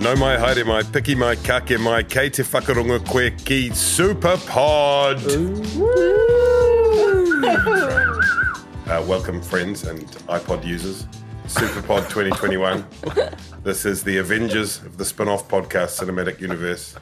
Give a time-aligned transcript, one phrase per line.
[0.00, 5.18] No mai haere mai, piki mai, kake mai, kei te whakaronga koe ki Super Pod.
[8.88, 11.06] Uh, welcome, friends and iPod users.
[11.46, 12.82] Super Pod 2021.
[13.62, 16.96] this is the Avengers of the spin off podcast cinematic universe.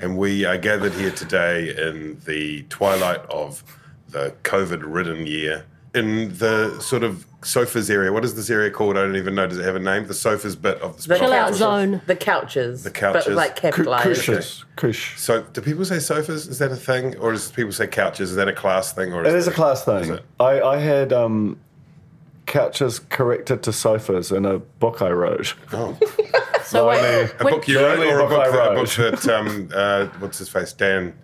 [0.00, 3.62] And we are gathered here today in the twilight of
[4.08, 8.12] the COVID ridden year in the sort of sofas area.
[8.12, 8.96] What is this area called?
[8.96, 9.46] I don't even know.
[9.46, 10.06] Does it have a name?
[10.06, 11.30] The sofas bit of the The spin off.
[11.30, 11.56] couches.
[11.58, 12.02] zone.
[12.06, 12.82] The couches.
[12.84, 13.24] The couches.
[13.26, 14.02] But like capitalized.
[14.04, 14.64] Cushions.
[14.76, 15.18] Cush.
[15.20, 16.46] So, do people say sofas?
[16.48, 18.30] Is that a thing, or does people say couches?
[18.30, 20.12] Is that a class thing, or is It is a class thing.
[20.14, 20.22] it?
[20.40, 21.60] I, I had um,
[22.46, 25.54] couches corrected to sofas in a book I wrote.
[25.72, 25.96] Oh,
[26.64, 29.28] So wait, a book you wrote, or a book book, I that, a book that
[29.28, 31.14] um, uh, what's his face, Dan,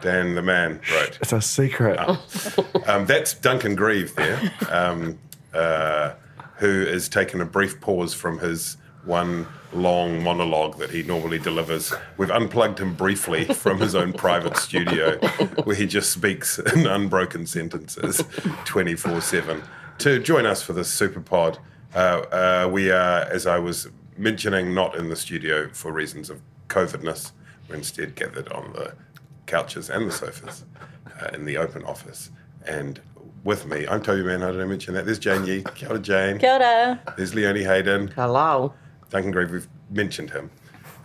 [0.00, 1.18] Dan the man wrote.
[1.20, 1.98] It's a secret.
[2.86, 5.18] Um, that's Duncan Grieve there, um,
[5.54, 6.14] uh,
[6.56, 11.92] who has taken a brief pause from his one long monologue that he normally delivers.
[12.16, 15.18] We've unplugged him briefly from his own private studio
[15.64, 18.22] where he just speaks in unbroken sentences
[18.64, 19.62] 24 7
[19.98, 21.58] to join us for this super pod.
[21.94, 26.40] Uh, uh, we are, as I was mentioning, not in the studio for reasons of
[26.68, 27.32] COVIDness.
[27.68, 28.94] We're instead gathered on the
[29.54, 30.64] couches and the sofas
[31.20, 32.30] uh, in the open office.
[32.66, 33.00] And
[33.44, 34.40] with me, I'm Toby Man.
[34.40, 35.04] How did I mention that?
[35.06, 35.64] There's Jane Yee.
[35.74, 36.38] Kia ora, Jane.
[36.38, 37.00] Kia ora.
[37.16, 38.08] There's Leonie Hayden.
[38.08, 38.72] Hello.
[39.10, 40.50] Duncan Grieve, we've mentioned him.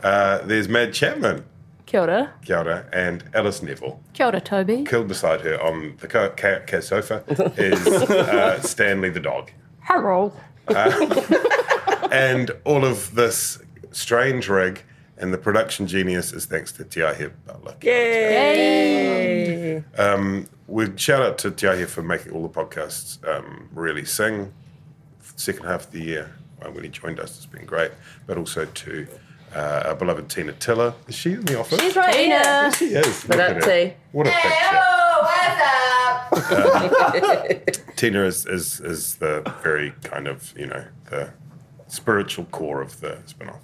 [0.03, 1.43] Uh, there's Mad Chapman.
[1.87, 2.33] Kia ora.
[2.43, 2.85] Kia ora.
[2.93, 3.99] And Alice Neville.
[4.13, 4.83] Kia ora, Toby.
[4.83, 7.23] Killed beside her on the ca- ca- ca- sofa
[7.57, 9.51] is uh, Stanley the dog.
[9.81, 10.31] Hello.
[12.11, 13.59] And all of this
[13.91, 14.83] strange rig
[15.17, 17.75] and the production genius is thanks to Te Aihe Butler.
[17.81, 19.83] Yay.
[19.97, 24.53] Um, we shout out to Te Aihe for making all the podcasts um, really sing.
[25.37, 27.91] Second half of the year uh, when he joined us, it's been great.
[28.25, 29.07] But also to
[29.55, 30.93] uh, our beloved Tina Tiller.
[31.07, 31.79] Is she in the office?
[31.81, 32.71] She's right here.
[32.73, 33.27] She is.
[33.27, 33.93] Look Look at at her.
[34.11, 34.81] What a picture.
[36.31, 36.51] what's
[37.71, 37.85] up?
[37.95, 41.31] Tina is, is is the very kind of you know the
[41.87, 43.61] spiritual core of the spin-off.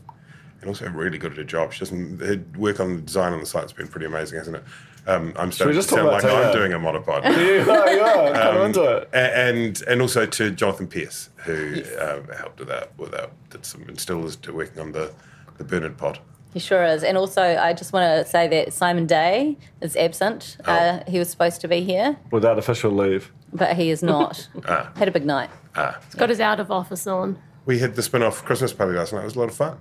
[0.61, 1.73] And also really good at her job.
[1.73, 4.63] She doesn't her work on the design on the site's been pretty amazing, hasn't it?
[5.07, 7.23] Um, I'm starting to just talk sound like about I'm doing a monopod.
[7.25, 8.31] you are, you are.
[8.33, 9.09] Kind Um, into it.
[9.13, 13.81] And and also to Jonathan Pierce, who um, helped with that, with that, did some
[13.87, 15.11] and still is working on the
[15.57, 16.19] the Bernard pod.
[16.53, 17.03] He sure is.
[17.03, 20.57] And also, I just want to say that Simon Day is absent.
[20.65, 23.31] Uh, he was supposed to be here, Without official leave.
[23.53, 24.47] but he is not.
[24.67, 24.91] Ah.
[24.97, 25.49] Had a big night.
[25.75, 27.39] He's got his out of office on.
[27.65, 29.21] We had the spin-off Christmas party last night.
[29.21, 29.77] It was a lot of fun.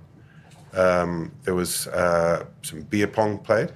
[0.73, 3.71] Um, there was uh, some beer pong played,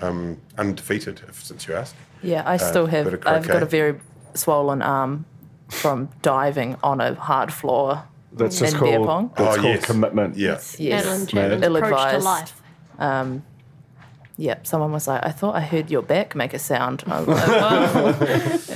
[0.00, 1.94] um, undefeated, if, since you asked.
[2.22, 3.06] Yeah, I still bit have.
[3.14, 3.98] of I've got a very
[4.34, 5.24] swollen arm
[5.68, 8.04] from diving on a hard floor.
[8.32, 9.30] That's just in beer called, pong.
[9.36, 9.84] that's Oh, called yes.
[9.86, 10.36] commitment.
[10.36, 10.60] Yeah.
[10.78, 12.24] Yes, Madeline Chapman's ill approach to advised.
[12.24, 12.62] life.
[14.40, 17.02] Yep, someone was like, I thought I heard your back make a sound.
[17.08, 17.48] I was like,
[17.94, 18.22] well,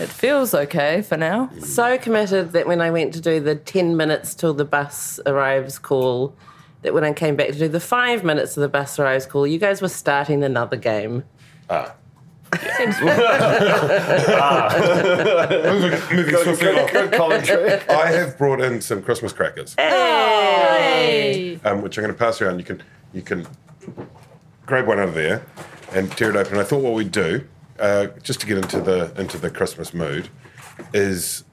[0.03, 1.51] it feels okay for now.
[1.61, 5.79] so committed that when I went to do the 10 minutes till the bus arrives
[5.79, 6.35] call,
[6.83, 9.47] that when I came back to do the five minutes of the bus arrives call,
[9.47, 11.25] you guys were starting another game.
[14.53, 16.89] Moving, moving swiftly along.
[16.93, 17.73] Good commentary.
[17.89, 21.59] I have brought in some Christmas crackers, Hey.
[21.65, 22.59] um, which I'm going to pass around.
[22.59, 22.83] You can
[23.13, 23.47] you can
[24.67, 25.45] grab one out of there
[25.95, 26.59] and tear it open.
[26.59, 27.47] I thought what we'd do,
[27.79, 30.29] uh, just to get into the into the Christmas mood,
[30.93, 31.45] is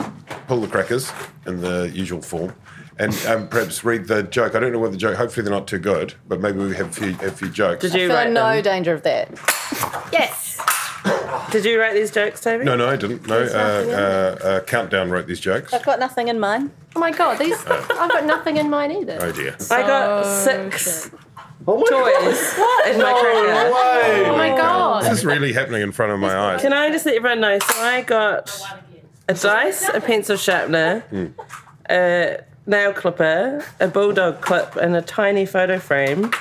[0.48, 1.12] pull the crackers
[1.46, 2.54] in the usual form,
[3.00, 4.56] and um, perhaps read the joke.
[4.56, 5.16] I don't know what the joke.
[5.18, 7.82] Hopefully they're not too good, but maybe we have a few, a few jokes.
[7.82, 8.64] Did you Feel write no them?
[8.64, 9.30] danger of that.
[10.12, 10.60] Yes.
[11.52, 12.66] Did you write these jokes, Toby?
[12.66, 13.26] No, no, I didn't.
[13.26, 15.74] No, There's nothing in uh, uh, uh, Countdown wrote these jokes.
[15.74, 16.72] I've got nothing in mind.
[16.96, 19.18] Oh my god, these I've got nothing in mine either.
[19.22, 19.56] Oh dear.
[19.72, 21.20] I got six good.
[21.68, 23.74] Oh my toys in my cracker.
[23.74, 24.30] way!
[24.30, 25.04] Oh my god.
[25.04, 26.62] This is really happening in front of my eyes.
[26.62, 27.60] Can I just let everyone know?
[27.60, 28.62] So I got
[29.28, 31.04] a dice, a pencil sharpener,
[31.90, 36.32] a nail clipper, a bulldog clip, and a tiny photo frame.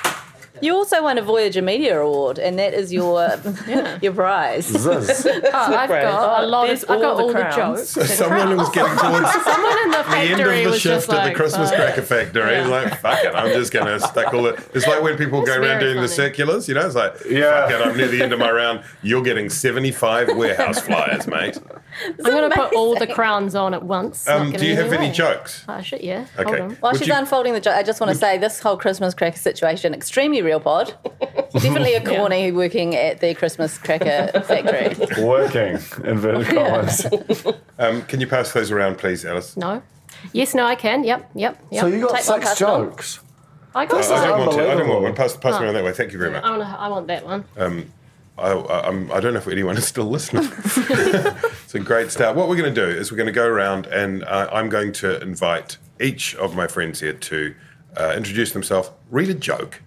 [0.61, 3.29] You also won a Voyager Media Award, and that is your
[4.01, 4.65] your prize.
[4.65, 5.25] Ziz.
[5.51, 6.01] Oh, I've Right.
[6.03, 6.89] got a lot There's of.
[6.97, 7.93] I got all the all the, crowns.
[7.95, 8.11] jokes.
[8.13, 11.31] Someone was getting towards Someone in the the end of the shift just at like,
[11.33, 12.51] the Christmas uh, cracker factory.
[12.51, 12.61] yeah.
[12.63, 14.59] He's like, fuck it, I'm just gonna stick all it.
[14.73, 17.61] It's like when people go around very doing the circulars, you know, it's like, Yeah.
[17.69, 18.83] fuck it, I'm near the end of my round.
[19.01, 21.57] You're getting 75 warehouse flyers, mate.
[22.05, 24.27] I'm going to put all the crowns on at once.
[24.27, 25.13] Um, do you have anything any wrong.
[25.13, 25.65] jokes?
[25.67, 26.25] Oh shit, yeah.
[26.35, 26.59] Hold Okay.
[26.61, 26.69] on.
[26.75, 29.13] While Would she's you- unfolding the joke, I just want to say this whole Christmas
[29.13, 30.93] cracker situation extremely real pod.
[31.53, 34.95] Definitely a corny working at the Christmas cracker factory.
[35.23, 37.05] Working, inverted commas.
[37.77, 39.57] Um, can you pass those around, please, Alice?
[39.57, 39.81] No.
[40.33, 41.03] Yes, no, I can.
[41.03, 41.81] Yep, yep, yep.
[41.81, 42.85] So you got Take six pass on.
[42.89, 43.19] jokes.
[43.75, 44.21] I got I some.
[44.27, 44.57] don't want to.
[44.57, 45.01] I don't want Unbelievable.
[45.03, 45.15] one.
[45.15, 45.69] Pass, pass me Oh.
[45.69, 45.91] on that way.
[45.93, 46.43] Thank you very much.
[46.43, 47.45] I want, I want that one.
[47.57, 47.85] I,
[48.39, 50.43] I, I'm, I don't know if anyone is still listening.
[50.75, 52.35] it's a great start.
[52.35, 54.91] What we're going to do is we're going to go around and uh, I'm going
[54.93, 57.55] to invite each of my friends here to
[57.97, 59.81] uh, introduce themselves, read a joke,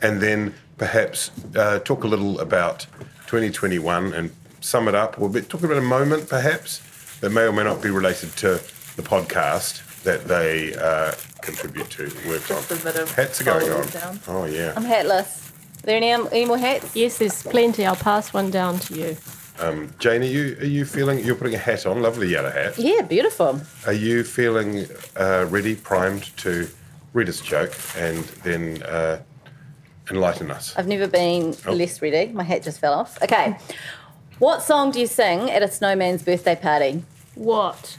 [0.00, 2.86] and then perhaps uh, talk a little about
[3.26, 5.18] 2021 and sum it up.
[5.18, 6.80] We'll be talking about a moment perhaps
[7.20, 8.60] that may or may not be related to
[8.96, 12.78] the podcast that they uh, contribute to, work Just on.
[12.78, 13.82] a bit of Hats are going on.
[13.82, 14.20] fold down.
[14.28, 14.72] Oh, yeah.
[14.76, 15.49] I'm hatless.
[15.82, 16.94] Are there any, any more hats?
[16.94, 17.86] Yes, there's plenty.
[17.86, 19.16] I'll pass one down to you.
[19.98, 22.78] Jane, are you, are you feeling, you're putting a hat on, lovely yellow hat.
[22.78, 23.60] Yeah, beautiful.
[23.86, 24.86] Are you feeling
[25.16, 26.66] uh, ready, primed to
[27.12, 29.20] read us a joke and then uh,
[30.10, 30.74] enlighten us?
[30.76, 31.72] I've never been Oh.
[31.72, 32.32] less ready.
[32.32, 33.22] My hat just fell off.
[33.22, 33.56] Okay.
[34.38, 37.04] What song do you sing at a snowman's birthday party?
[37.34, 37.98] What?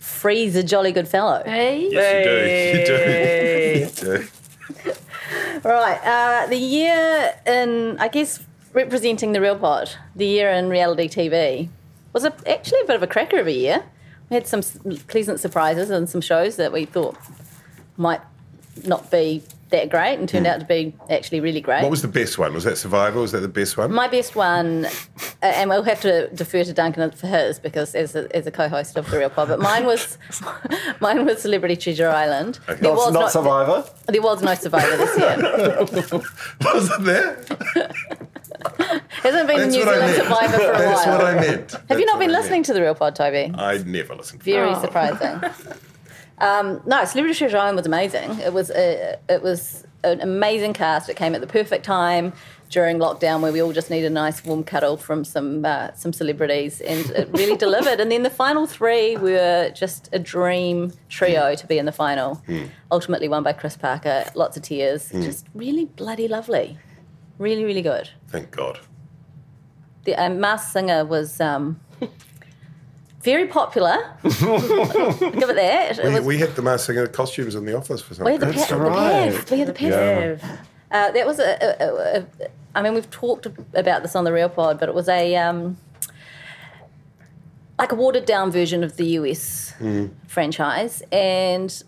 [0.00, 1.42] Freeze a jolly good fellow.
[1.44, 1.88] Hey?
[1.90, 4.10] Yes, you do.
[4.10, 4.22] You do.
[4.22, 4.92] You do.
[5.64, 6.00] Right.
[6.04, 8.40] Uh, the year in, I guess,
[8.72, 11.68] representing the real pod, the year in reality TV
[12.12, 13.84] was a, actually a bit of a cracker of a year.
[14.28, 14.62] We had some
[15.08, 17.16] pleasant surprises and some shows that we thought
[17.96, 18.20] might
[18.84, 21.82] not be that great and turned out to be actually really great.
[21.82, 22.52] What was the best one?
[22.54, 23.20] Was that Survivor?
[23.20, 23.92] Was that the best one?
[23.92, 24.90] My best one, uh,
[25.42, 28.96] and we'll have to defer to Duncan for his because as a, as a co-host
[28.96, 30.18] of the Real Pod, but mine was
[31.00, 32.58] mine was Celebrity Treasure Island.
[32.68, 32.80] Okay.
[32.80, 33.84] There Not, was not Survivor.
[34.06, 36.20] There was no Survivor this year.
[36.74, 37.44] was it there?
[39.22, 40.14] Hasn't been That's New Zealand.
[40.16, 41.18] Survivor for a That's while.
[41.18, 41.72] what I meant.
[41.88, 43.50] Have you not been listening to the Real Pod, Toby?
[43.54, 44.42] I never listened.
[44.42, 44.80] Very Oh.
[44.80, 45.40] surprising.
[46.40, 48.38] Um, no, Celebrity Treasure Island was amazing.
[48.40, 51.08] It was a, it was an amazing cast.
[51.08, 52.32] It came at the perfect time
[52.70, 56.12] during lockdown, where we all just need a nice warm cuddle from some uh, some
[56.12, 58.00] celebrities, and it really delivered.
[58.00, 62.42] And then the final three were just a dream trio to be in the final.
[62.90, 64.24] Ultimately won by Chris Parker.
[64.34, 65.10] Lots of tears.
[65.10, 66.78] Just really bloody lovely.
[67.38, 68.10] Really, really good.
[68.28, 68.78] Thank God.
[70.04, 71.40] The um, Masked Singer was.
[71.40, 71.80] Um,
[73.22, 73.96] very popular.
[74.22, 75.98] Give it that.
[75.98, 78.32] It We, was we had the Mars Singer costumes in the office for some We
[78.32, 78.66] had the, reason.
[78.66, 79.34] pa- the right.
[79.34, 79.50] Pav.
[79.50, 79.90] We had the Pav.
[79.90, 80.56] Yeah.
[80.90, 82.26] Uh, that was a, a, a, a.
[82.74, 85.76] I mean, we've talked about this on the Real Pod, but it was a um,
[87.78, 89.74] like a watered down version of the US
[90.26, 91.82] franchise, and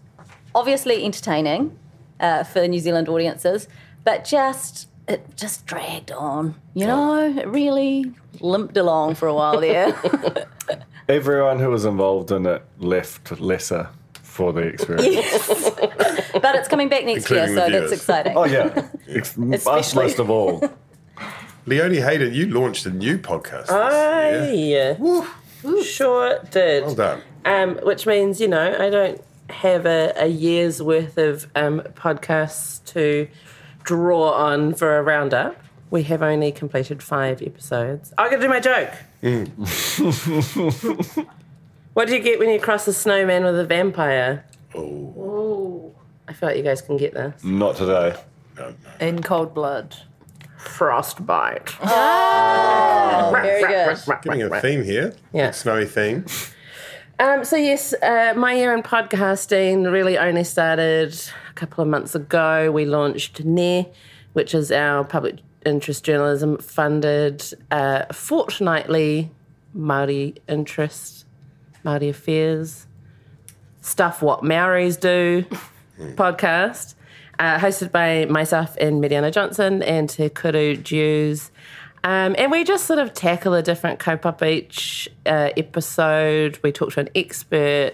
[0.55, 1.77] obviously entertaining
[2.21, 3.69] uh, for New Zealand audiences,
[4.05, 6.55] but just it just dragged on.
[6.75, 9.93] You know, it really limped along for a while there.
[11.09, 13.89] Everyone who was involved in it left lesser
[14.23, 15.07] for the experience.
[15.15, 15.71] Yes.
[16.33, 17.91] but it's coming back next year, Including the so viewers.
[17.91, 18.37] that's exciting.
[18.37, 20.63] Oh yeah, Ex- us Especially- most of all.
[21.67, 23.71] Leonie Hayden, you launched a new podcast.
[23.71, 25.83] I this year.
[25.85, 26.85] sure did.
[26.85, 27.23] Well done.
[27.45, 32.83] Um, which means, you know, I don't have a, a year's worth of um, podcasts
[32.95, 33.29] to
[33.85, 35.57] draw on for a roundup.
[35.93, 38.15] We have only completed five episodes.
[38.17, 38.89] I got to do my joke.
[41.93, 44.47] what do you get when you cross a snowman with a vampire?
[44.75, 45.95] Ooh.
[46.27, 47.45] I feel like you guys can get this.
[47.45, 48.17] Not today.
[48.57, 49.07] No, no.
[49.07, 49.95] In cold blood.
[50.57, 51.75] Frostbite.
[51.85, 53.99] Oh, very good.
[54.23, 55.15] Getting a theme here.
[55.35, 55.49] Yeah.
[55.49, 56.25] Big snowy theme.
[57.19, 61.15] Um, so yes, uh, my year in podcasting really only started
[61.51, 62.73] a couple of months ago.
[62.73, 63.93] We launched Nē,
[64.33, 69.31] which is our public interest journalism funded uh, fortnightly
[69.77, 71.25] Māori interest,
[71.85, 72.87] Māori affairs
[73.81, 75.45] Stuff What Maoris Do
[76.15, 76.95] podcast,
[77.39, 81.51] uh, hosted by myself and Mediana Johnson and Te Kuru Dewes.
[82.05, 86.59] Um, and we just sort of tackle a different kaupapa each uh, episode.
[86.63, 87.93] We talk to an expert.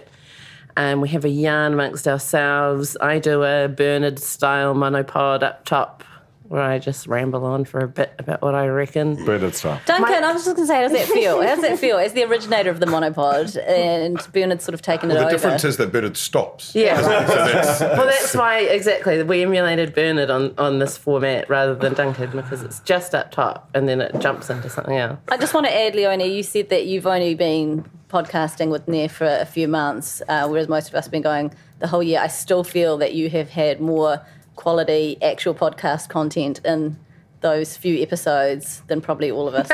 [0.77, 2.95] Um, we have a yarn amongst ourselves.
[3.01, 6.03] I do a Bernard style monopod up top
[6.49, 9.23] where I just ramble on for a bit about what I reckon.
[9.23, 9.79] Bernard style.
[9.85, 11.41] Duncan, I was just going to say, how does that feel?
[11.41, 15.11] How does that feel as the originator of the monopod and Bernard's sort of taken
[15.11, 15.29] it The over?
[15.29, 16.73] difference is that Bernard stops.
[16.75, 16.99] Yeah.
[17.01, 21.93] So that's, Well, that's why exactly we emulated Bernard on, on this format rather than
[21.93, 25.19] Duncan because it's just up top and then it jumps into something else.
[25.29, 29.11] I just want to add, Leonie, you said that you've only been podcasting with Nē
[29.11, 32.19] for a few months, uh, whereas most of us have been going the whole year.
[32.19, 34.25] I still feel that you have had more
[34.59, 36.99] quality actual podcast content in
[37.39, 39.69] those few episodes than probably all of us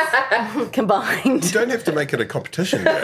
[0.71, 1.43] combined.
[1.43, 2.83] you don't have to make it a competition.
[2.83, 3.01] There.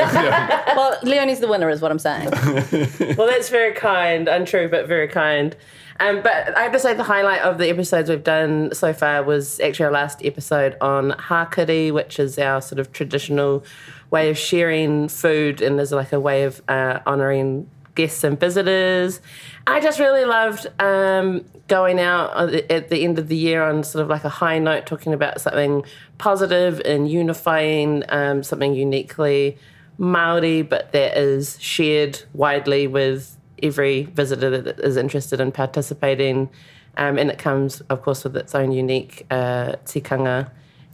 [0.76, 2.30] Well, Leonie's the winner, is what I'm saying.
[3.18, 5.56] Well, that's very kind, untrue, but very kind.
[6.00, 9.24] Um, but I have to say, the highlight of the episodes we've done so far
[9.24, 13.64] was actually our last episode on hakari, which is our sort of traditional
[14.12, 19.20] way of sharing food and is like a way of uh, honouring guests and visitors.
[19.68, 24.02] I just really loved um, going out at the end of the year on sort
[24.02, 25.84] of like a high note, talking about something
[26.18, 29.58] positive and unifying, um, something uniquely
[29.98, 36.50] Maori, but that is shared widely with every visitor that is interested in participating.
[36.98, 40.50] Um, and it comes, of course, with its own unique uh, tikanga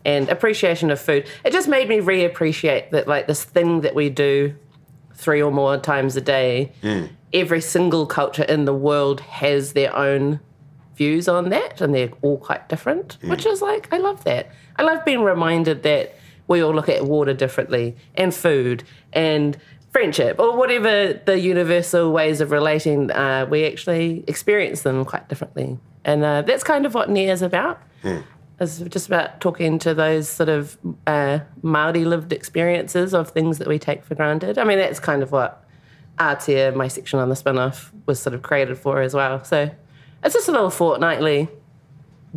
[0.06, 1.26] and appreciation of food.
[1.44, 4.56] It just made me reappreciate that, like, this thing that we do
[5.18, 6.72] three or more times a day,
[7.34, 10.40] every single culture in the world has their own
[10.96, 14.50] views on that, and they're all quite different, which is like, I love that.
[14.78, 16.16] I love being reminded that
[16.48, 19.58] we all look at water differently, and food, and
[19.92, 25.78] friendship, or whatever the universal ways of relating, uh, we actually experience them quite differently.
[26.06, 27.80] And uh, that's kind of what Nē is about.
[28.60, 33.68] It's just about talking to those sort of uh, Maori lived experiences of things that
[33.68, 34.58] we take for granted.
[34.58, 35.64] I mean, that's kind of what
[36.18, 39.44] Ātea, my section on the spin-off, was sort of created for as well.
[39.44, 39.70] So
[40.24, 41.50] it's just a little fortnightly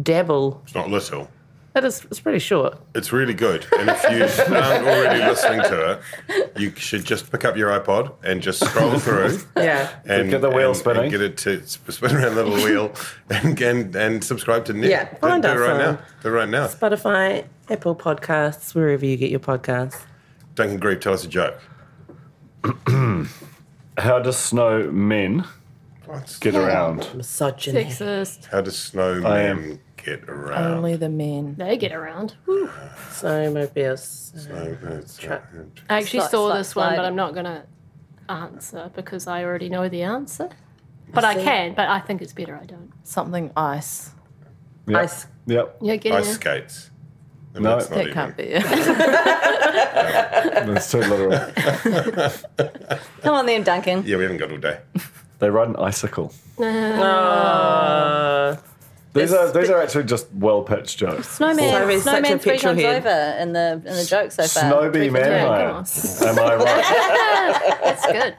[0.00, 0.60] dabble.
[0.64, 1.30] It's not little.
[1.72, 2.78] It is, it's pretty short.
[2.96, 3.64] It's really good.
[3.78, 8.12] And if you aren't already listening to it, you should just pick up your iPod
[8.24, 9.38] and just scroll through.
[9.56, 9.88] Yeah.
[10.04, 11.02] And Get the wheel and- spinning.
[11.04, 12.92] And get it to spin around the little wheel
[13.30, 14.90] and, and and subscribe to Nick.
[14.90, 15.98] Yeah, find do it us right now.
[16.22, 16.66] Do it right now.
[16.66, 20.00] Spotify, Apple Podcasts, wherever you get your podcasts.
[20.56, 21.60] Duncan Grieve, tell us a joke.
[23.98, 25.44] How does snow men
[26.06, 26.36] What?
[26.40, 27.08] get around?
[27.14, 27.84] Misogyny.
[27.84, 28.46] Sexist.
[28.46, 30.72] How does snowman I am- get around?
[30.78, 31.54] Only the men.
[31.56, 32.34] They get around.
[32.46, 34.36] Snowmobiles.
[34.46, 35.42] Snowman's- Tra-
[35.88, 37.04] I actually Sli- saw sli- this one, but.
[37.04, 37.62] I'm not going to
[38.28, 40.48] answer because I already know the answer.
[41.12, 42.92] But I can, but I think it's better I don't.
[43.02, 44.10] Something ice.
[44.86, 44.96] Yep.
[45.00, 45.26] Ice.
[45.46, 45.76] Yep.
[45.82, 46.34] Yeah, get Ice in.
[46.34, 46.90] skates.
[47.54, 48.52] And No, that's not That even- can't be.
[50.72, 51.32] That's too literal.
[53.22, 54.04] Come on then, Duncan.
[54.06, 54.78] Yeah, we haven't got all day.
[55.40, 56.32] They ride an icicle.
[56.58, 58.56] Uh,
[59.12, 61.28] These are these are actually just well pitched jokes.
[61.28, 62.96] Snowman, Snowman's such a snowman three petrol times head.
[63.06, 64.62] over in the in the joke so far.
[64.72, 66.26] Snowbee Three Manhire.
[66.26, 67.78] Am I right?
[67.84, 68.34] That's good.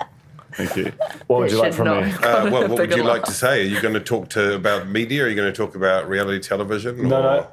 [0.53, 0.91] Thank you.
[1.27, 2.09] What would you like from me?
[2.09, 3.61] have Uh, got a what, what would you like to say?
[3.61, 5.23] Are you going to talk to about media?
[5.25, 7.07] Are you going to talk about reality television?
[7.07, 7.47] No, or- no.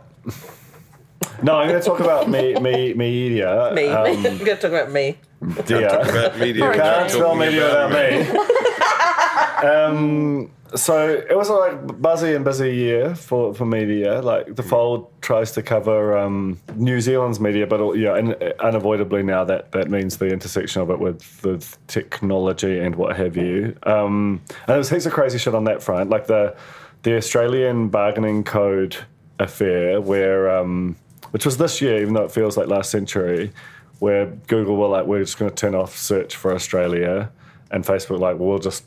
[1.42, 3.70] No, I'm going to talk about me, me, media.
[3.75, 3.87] me.
[3.88, 5.18] Um, I'm going to talk about me.
[5.66, 5.87] dear.
[5.88, 6.62] About media.
[6.62, 9.68] Can't without Can't spell media about without me.
[9.68, 14.20] um, so it was a like buzzy and busy year for, for media.
[14.20, 19.22] Like the fold tries to cover um, New Zealand's media, but all- yeah, and unavoidably
[19.22, 23.76] now that that means the intersection of it with with technology and what have you.
[23.84, 26.56] Um, and there was heaps of crazy shit on that front, like the
[27.02, 28.96] the Australian bargaining code
[29.38, 30.96] affair, where um,
[31.30, 33.52] which was this year, even though it feels like last century,
[34.00, 37.30] where Google were like, we're just going to turn off search for Australia,
[37.70, 38.84] and Facebook like, we'll just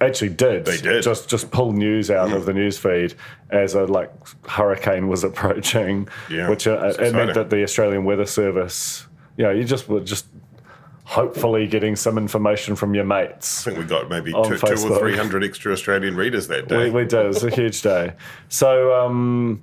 [0.00, 0.64] actually did.
[0.64, 1.02] They did.
[1.02, 3.14] just just pull news out of the news feed
[3.50, 4.10] as a like
[4.46, 9.50] hurricane was approaching, Yeah, which uh, it meant that the Australian Weather Service, you know,
[9.50, 10.26] you just were just
[11.06, 13.66] hopefully getting some information from your mates.
[13.66, 16.84] I think we got maybe two, two or three hundred extra Australian readers that day.
[16.86, 17.24] We, we did.
[17.24, 18.14] It was a huge day.
[18.48, 19.62] So, um,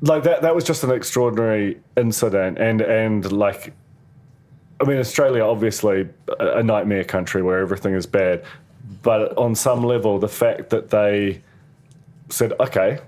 [0.00, 3.72] like that, that was just an extraordinary incident, and and like,
[4.80, 6.08] I mean, Australia obviously
[6.40, 8.44] a nightmare country where everything is bad,
[9.02, 11.42] but on some level, the fact that they
[12.28, 12.98] said, okay,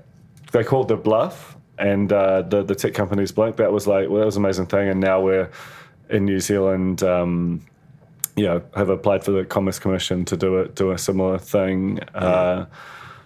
[0.52, 3.58] they called their bluff, and uh, the the tech companies blinked.
[3.58, 5.50] That was like, well, that was an amazing thing, and now we're
[6.10, 7.02] in New Zealand.
[7.02, 7.62] Um,
[8.36, 11.98] you know, have applied for the Commerce Commission to do it, do a similar thing.
[12.14, 12.66] Uh,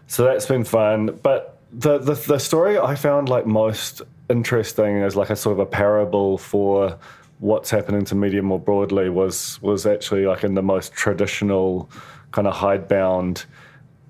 [0.06, 1.18] so that's been fun.
[1.22, 5.58] But the, the the story I found like most interesting as like a sort of
[5.58, 6.98] a parable for
[7.40, 11.90] what's happening to media more broadly was was actually like in the most traditional
[12.32, 13.44] kind of hidebound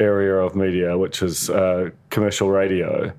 [0.00, 3.12] area of media, which is uh, commercial radio,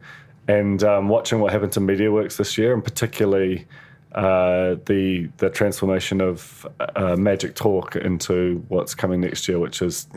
[0.48, 3.66] and um, watching what happened to MediaWorks this year, and particularly
[4.14, 10.08] uh, the the transformation of uh, Magic Talk into what's coming next year, which is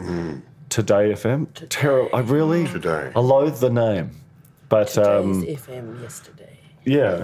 [0.68, 1.46] Today FM.
[1.68, 2.10] Terrible.
[2.14, 3.12] I really Today.
[3.14, 4.10] I loathe the name,
[4.68, 6.58] but um, FM yesterday.
[6.84, 7.18] yeah,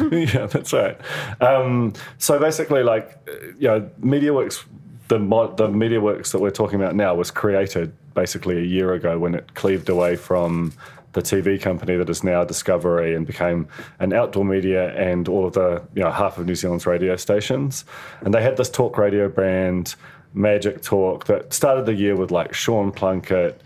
[0.12, 0.98] yeah, that's right.
[1.40, 4.64] Um, so basically, like, uh, you know, MediaWorks,
[5.08, 9.34] the the MediaWorks that we're talking about now was created basically a year ago when
[9.34, 10.72] it cleaved away from
[11.12, 13.68] the TV company that is now Discovery and became
[14.00, 17.84] an outdoor media and all of the you know half of New Zealand's radio stations,
[18.20, 19.94] and they had this talk radio brand,
[20.32, 23.56] Magic Talk, that started the year with like Sean Plunket.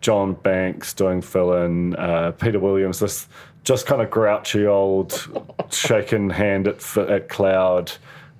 [0.00, 3.26] John Banks doing fill-in, uh, Peter Williams, this
[3.64, 5.28] just kind of grouchy old
[5.70, 7.90] shaking hand at, at cloud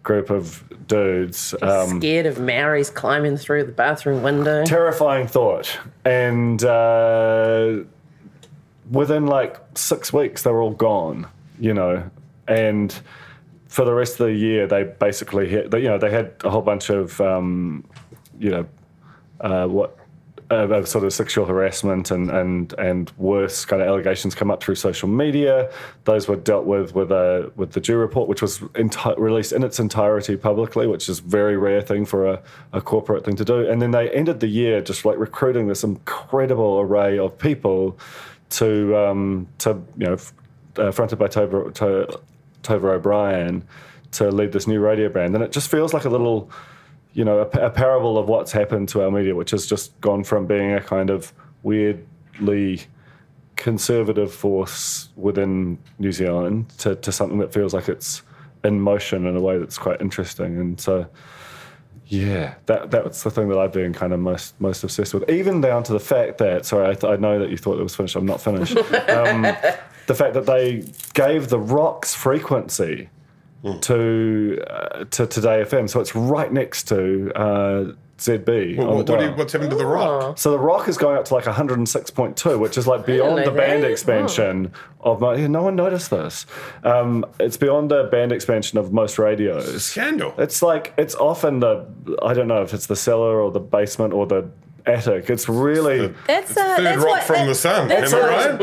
[0.09, 1.55] group of dudes.
[1.61, 4.65] Um, Scared of Maoris climbing through the bathroom window.
[4.65, 5.79] terrifying thought.
[6.07, 7.81] And uh,
[8.91, 11.29] within like six weeks, they were all gone,
[11.61, 12.11] you know.
[12.49, 12.99] And
[13.69, 16.63] for the rest of the year, they basically hit, you know, they had a whole
[16.63, 17.85] bunch of, um,
[18.41, 18.67] you know,
[19.43, 19.98] uh, what
[20.51, 24.63] uh, of sort of sexual harassment and, and, and worse kind of allegations come up
[24.63, 25.71] through social media.
[26.05, 29.63] Those were dealt with with a with the Dew report, which was enti- released in
[29.63, 33.45] its entirety publicly, which is a very rare thing for a, a corporate thing to
[33.45, 33.69] do.
[33.69, 37.99] And then they ended the year just like recruiting this incredible array of people
[38.51, 40.17] to um, to you know
[40.79, 42.21] uh, fronted by Tova, to,
[42.63, 43.65] Tova O'Brien
[44.13, 46.51] to lead this new radio brand, and it just feels like a little
[47.13, 50.25] you know, a, a parable of what's happened to our media, which has just gone
[50.25, 52.83] from being a kind of weirdly
[53.57, 58.23] conservative force within New Zealand to, to something that feels like it's
[58.65, 60.59] in motion in a way that's quite interesting.
[60.59, 61.07] And so,
[62.07, 65.61] yeah, that that's the thing that I've been kind of most most obsessed with, even
[65.61, 67.95] down to the fact that sorry, I, th- I know that you thought it was
[67.95, 68.17] finished.
[68.17, 68.77] I'm not finished.
[69.09, 69.43] um,
[70.07, 73.11] the fact that they gave the rocks frequency
[73.63, 78.77] to uh, to Today FM, so it's right next to uh, ZB.
[78.79, 80.39] Well, what, what you, what's happened to the rock?
[80.39, 83.83] So the rock is going up to like 106.2, which is like beyond the band
[83.85, 83.91] that.
[83.91, 85.35] expansion of my.
[85.37, 86.47] Yeah, no one noticed this.
[86.85, 89.85] Um, it's beyond the band expansion of most radios.
[89.85, 90.35] Scandal.
[90.39, 91.87] It's like it's often the
[92.23, 94.49] I don't know if it's the cellar or the basement or the
[94.87, 95.29] attic.
[95.29, 97.89] It's really That's uh, Third that's rock what, from that- the sun.
[97.89, 98.59] that's Am I what- right?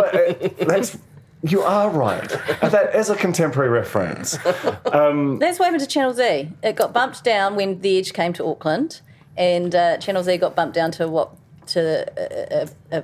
[0.57, 0.97] But uh, that's
[1.45, 2.31] you are right.
[2.61, 4.37] And that is a contemporary reference.
[4.37, 6.49] That's what happened to Channel Z.
[6.63, 9.01] It got bumped down when The Edge came to Auckland,
[9.37, 11.31] and uh, Channel Z got bumped down to what
[11.67, 13.01] to uh, uh, uh,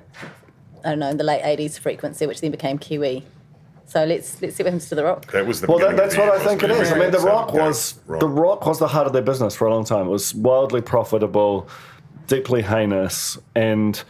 [0.84, 3.26] I don't know in the late eighties frequency, which then became Kiwi.
[3.86, 5.30] So let's let's see what happens to the rock.
[5.32, 6.92] That was the Well, that, that's the what I think it is.
[6.92, 9.74] I mean, the Rock was the Rock was the heart of their business for a
[9.74, 10.08] long time.
[10.08, 11.68] It was wildly profitable,
[12.28, 14.02] deeply heinous, and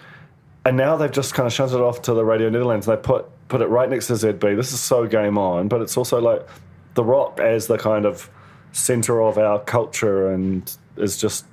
[0.65, 2.86] and now they've just kind of shunted it off to the Radio Netherlands.
[2.86, 4.55] They put put it right next to ZB.
[4.55, 6.47] This is so game on, but it's also like
[6.95, 8.29] the Rock as the kind of
[8.71, 11.45] center of our culture, and is just.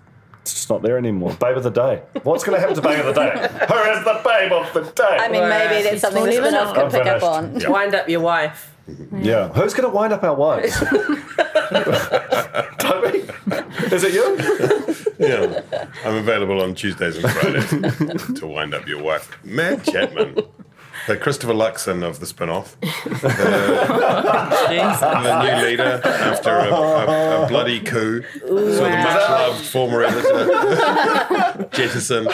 [0.43, 1.35] It's just not there anymore.
[1.39, 2.01] Babe of the day.
[2.23, 3.33] What's going to happen to Babe of the day?
[3.69, 5.19] Who is the babe of the day?
[5.21, 6.91] I mean, maybe that's something the Totally spin-off not.
[6.91, 7.61] could pick up on.
[7.61, 7.69] Yeah.
[7.69, 8.75] Wind up your wife.
[9.21, 9.49] Yeah.
[9.49, 10.75] Who's going to wind up our wives?
[12.79, 13.29] Toby?
[13.95, 14.39] Is it you?
[15.19, 15.63] Yeah.
[16.07, 17.69] I'm available on Tuesdays and Fridays
[18.41, 19.37] to wind up your wife.
[19.45, 20.39] Mad Chapman.
[21.09, 22.77] The Christopher Luxon of the spin-off.
[24.69, 28.23] The, the new leader after a, a, a bloody coup.
[28.41, 32.29] So the much-loved former editor, Jettison,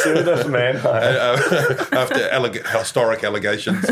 [0.00, 0.76] Serious man.
[0.84, 3.84] uh, after alleg- historic allegations.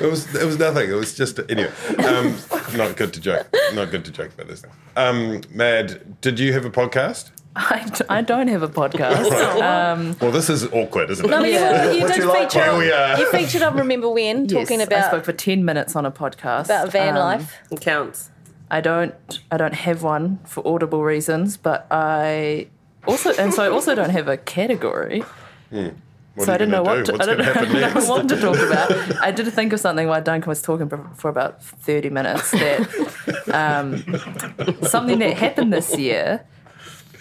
[0.00, 0.90] It was it was nothing.
[0.90, 1.72] It was just anyway.
[2.04, 2.36] Um,
[2.76, 3.48] not good to joke.
[3.72, 4.62] Not good to joke about this.
[4.96, 7.30] Um, Mad, did you have a podcast?
[7.58, 9.28] I, d- I don't have a podcast.
[9.58, 11.28] Um, Well, this is awkward, isn't it?
[11.28, 11.90] No, but Yeah.
[11.90, 12.62] you, you did you like feature.
[12.64, 13.18] Here on, we are.
[13.18, 16.66] You featured on Remember When, talking yes, I spoke for ten minutes on a podcast
[16.66, 17.56] about van Um, life.
[17.70, 18.30] It counts.
[18.70, 19.14] I don't
[19.50, 22.68] I don't have one for audible reasons, but I
[23.06, 25.24] also and so I also don't have a category.
[25.70, 27.12] What so I you didn't know gonna what do?
[27.12, 29.22] to, I What's don't going to happen know what to talk about.
[29.24, 32.50] I did think of something while Duncan was talking for, for about thirty minutes.
[32.52, 34.04] That um,
[34.82, 36.44] something that happened this year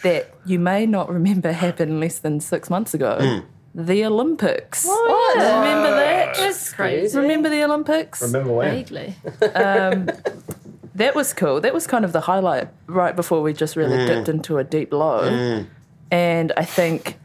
[0.03, 3.17] that you may not remember happened less than six months ago.
[3.21, 3.45] Hmm.
[3.75, 4.86] The Olympics.
[4.86, 6.36] What Remember that?
[6.36, 7.17] That's crazy.
[7.19, 8.21] Remember the Olympics?
[8.21, 8.71] Remember when?
[8.71, 9.15] Vaguely.
[9.41, 11.62] that was cool.
[11.62, 14.07] That was kind of the highlight right before we just really Mm.
[14.07, 15.65] dipped into a deep low.
[16.10, 17.17] And I think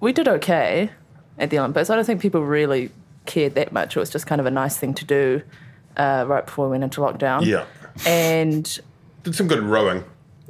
[0.00, 0.90] we did okay
[1.38, 1.88] at the Olympics.
[1.88, 2.90] I don't think people really
[3.26, 3.96] cared that much.
[3.96, 5.42] It was just kind of a nice thing to do
[5.96, 7.44] uh, right before we went into lockdown.
[7.46, 7.64] Yeah.
[8.06, 8.64] And
[9.22, 10.04] Did some good rowing.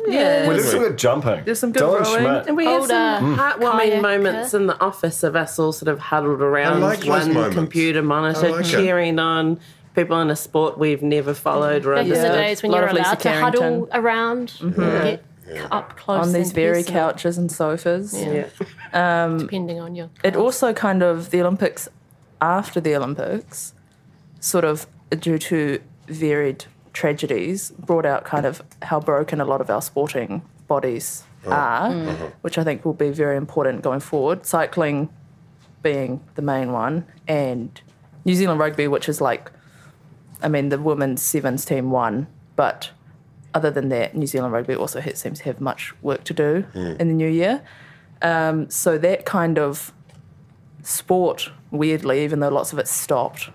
[0.06, 1.44] Yeah, We did some good jumping.
[1.44, 2.20] There's some good Dylan rowing.
[2.22, 2.46] Schmidt.
[2.46, 4.02] And we had Older some heartwarming kayaker.
[4.02, 7.56] moments in the office of us all sort of huddled around like those one moments.
[7.56, 8.68] computer monitor, I like it.
[8.68, 9.58] cheering on
[9.94, 12.86] people in a sport we've never followed or Back in the days when you were
[12.86, 13.86] allowed to huddle Carrington.
[13.86, 13.96] Mm-hmm.
[14.06, 18.14] around, and get up close on these and very personal, couches and sofas.
[18.14, 18.46] Yeah.
[19.38, 20.10] depending on your.
[20.22, 21.88] It also kind of the Olympics
[22.40, 23.74] after the Olympics,
[24.38, 24.86] sort of
[25.18, 30.42] due to varied tragedies, brought out kind of how broken a lot of our sporting
[30.66, 32.08] bodies are, mm-hmm.
[32.08, 32.24] Mm-hmm.
[32.42, 34.44] which I think will be very important going forward.
[34.46, 35.08] Cycling
[35.82, 37.80] being the main one, and
[38.24, 39.50] New Zealand rugby, which is like,
[40.42, 42.90] I mean, the women's sevens team won, but
[43.54, 46.64] other than that, New Zealand rugby also ha- seems to have much work to do
[46.74, 47.00] mm.
[47.00, 47.62] in the new year.
[48.20, 49.92] Um, so that kind of
[50.82, 53.50] sport, weirdly, even though lots of it stopped,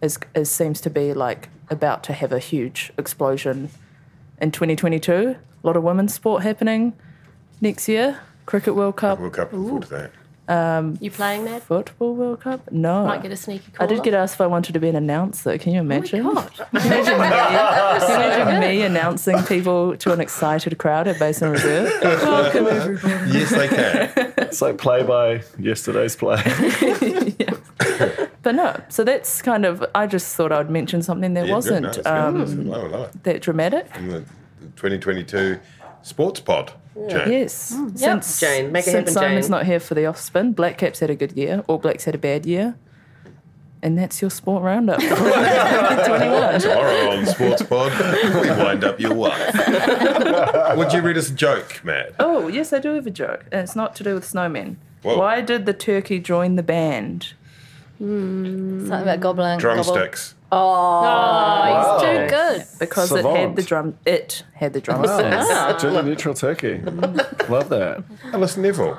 [0.00, 3.70] is, is seems to be like about to have a huge explosion
[4.40, 5.12] in 2022.
[5.12, 6.92] A lot of women's sport happening
[7.60, 8.20] next year.
[8.46, 10.10] Cricket World Cup, World Cup, looking forward to that.
[10.46, 11.62] Um, you playing that?
[11.62, 12.70] Football World Cup.
[12.70, 13.86] No, Might get a sneaky I call.
[13.86, 15.56] did get asked if I wanted to be an announcer.
[15.56, 16.26] Can you imagine?
[16.26, 16.68] Oh my God.
[16.84, 17.26] imagine me,
[18.14, 21.90] imagine me announcing people to an excited crowd at Basin Reserve.
[22.02, 23.30] Welcome everybody.
[23.30, 24.12] Yes, they can.
[24.36, 26.42] It's like play by yesterday's play.
[28.44, 29.84] But no, so that's kind of.
[29.94, 32.06] I just thought I'd mention something that Yeah, wasn't no, it's good.
[32.06, 32.66] um, It's good.
[32.68, 33.22] I love it.
[33.24, 33.88] that dramatic.
[33.96, 34.20] In the
[34.76, 35.58] 2022
[36.02, 36.72] Sports Pod.
[37.08, 37.32] Jane.
[37.32, 37.72] Yes.
[37.74, 39.50] Mm, Since, Jane, make it since happen, Simon's Jane.
[39.50, 42.14] not here for the off spin, Black Caps had a good year, All Blacks had
[42.14, 42.76] a bad year.
[43.82, 44.98] And that's your sport roundup.
[45.00, 46.60] 21.
[46.60, 47.92] Tomorrow on Sports Pod,
[48.34, 49.54] we wind up your wife.
[50.76, 52.14] Would you read us a joke, Mad?
[52.18, 53.44] Oh, yes, I do have a joke.
[53.52, 54.76] And it's not to do with snowmen.
[55.02, 55.18] Whoa.
[55.18, 57.34] Why did the turkey join the band?
[57.98, 59.58] Something about gobbling.
[59.58, 60.34] Drumsticks.
[60.50, 62.66] Oh, he's too good.
[62.78, 63.98] Because it had the drum.
[64.04, 65.46] It had the drumsticks.
[65.50, 65.76] Ah.
[65.80, 66.78] Gender neutral turkey.
[67.48, 68.04] Love that.
[68.32, 68.98] Alice Neville,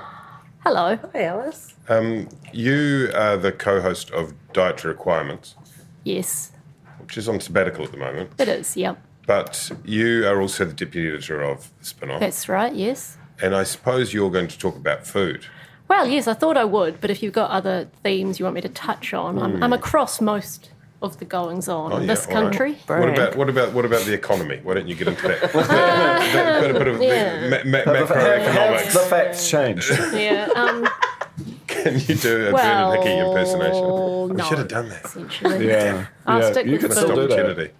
[0.64, 0.98] Hello.
[1.14, 1.76] Hi, Alice.
[1.88, 5.56] Um, you are the co host of Dietary Requirements,
[6.04, 6.52] Yes,
[7.00, 8.76] which is on sabbatical at the moment, it is.
[8.76, 12.20] Yep, but you are also the deputy editor of Spin Off.
[12.20, 12.74] that's right.
[12.74, 13.18] Yes.
[13.42, 15.46] And I suppose you're going to talk about food.
[15.88, 18.62] Well, yes, I thought I would, but if you've got other themes you want me
[18.62, 19.74] to touch on, I'm, I'm hmm.
[19.74, 20.72] across most
[21.02, 22.42] of the goings on Oh, in yeah, this all right.
[22.42, 22.78] country.
[22.88, 24.60] What about what about what about the economy?
[24.64, 25.52] Why don't you get into that?
[25.56, 26.60] Ah.
[26.60, 27.50] a bit, bit of Yeah.
[27.50, 29.92] ma- ma- Have the facts changed?
[30.14, 30.50] Yeah.
[30.56, 30.88] Um,
[31.68, 34.30] Can you do a well, Bernard Hickey impersonation?
[34.36, 35.06] We should have done that.
[35.06, 35.68] Essentially.
[35.68, 36.08] Yeah.
[36.26, 36.52] I'll yeah.
[36.52, 37.40] stick you with can the still Missed do that.
[37.46, 37.74] opportunity.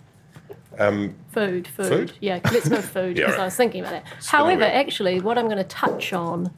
[0.78, 2.14] Um, food, food, Food?
[2.20, 3.42] Yeah, let's go food Yeah, because right.
[3.42, 4.22] I was thinking about that.
[4.22, 4.74] Spin However, away.
[4.74, 6.52] actually, what I'm going to touch on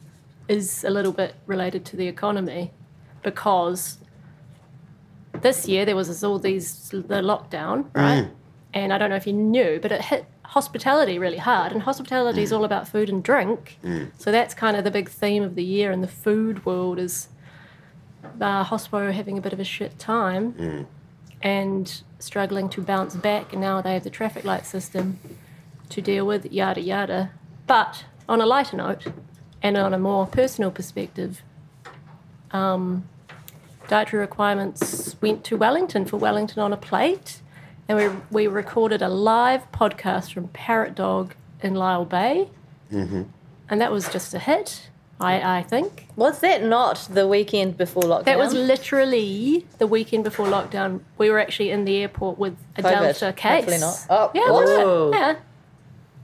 [0.48, 2.72] is a little bit related to the economy
[3.22, 3.98] because
[5.42, 8.24] this year there was all these the lockdown, right?
[8.24, 8.30] Mm.
[8.74, 12.40] And I don't know if you knew, but it hit hospitality really hard, and hospitality
[12.40, 12.44] Mm.
[12.44, 13.78] is all about food and drink.
[14.18, 17.28] So that's kind of the big theme of the year in the food world is
[18.40, 20.86] uh, hospo having a bit of a shit time Mm.
[21.42, 25.18] and struggling to bounce back, and now they have the traffic light system
[25.90, 27.30] to deal with, yada yada.
[27.66, 29.06] But on a lighter note,
[29.62, 31.42] and on a more personal perspective,
[32.50, 33.08] um,
[33.88, 37.40] dietary requirements went to Wellington for Wellington on a plate,
[37.88, 42.50] and we we recorded a live podcast from Parrot Dog in Lyall Bay,
[42.90, 44.90] and that was just a hit.
[45.20, 48.24] I, I think Was that not the weekend before lockdown?
[48.26, 51.00] that was literally the weekend before lockdown.
[51.18, 52.90] We were actually in the airport with a COVID.
[52.90, 53.64] Delta case.
[53.64, 54.06] Hopefully not.
[54.08, 54.62] Oh, yeah, what?
[54.62, 55.18] was it?
[55.18, 55.36] Yeah.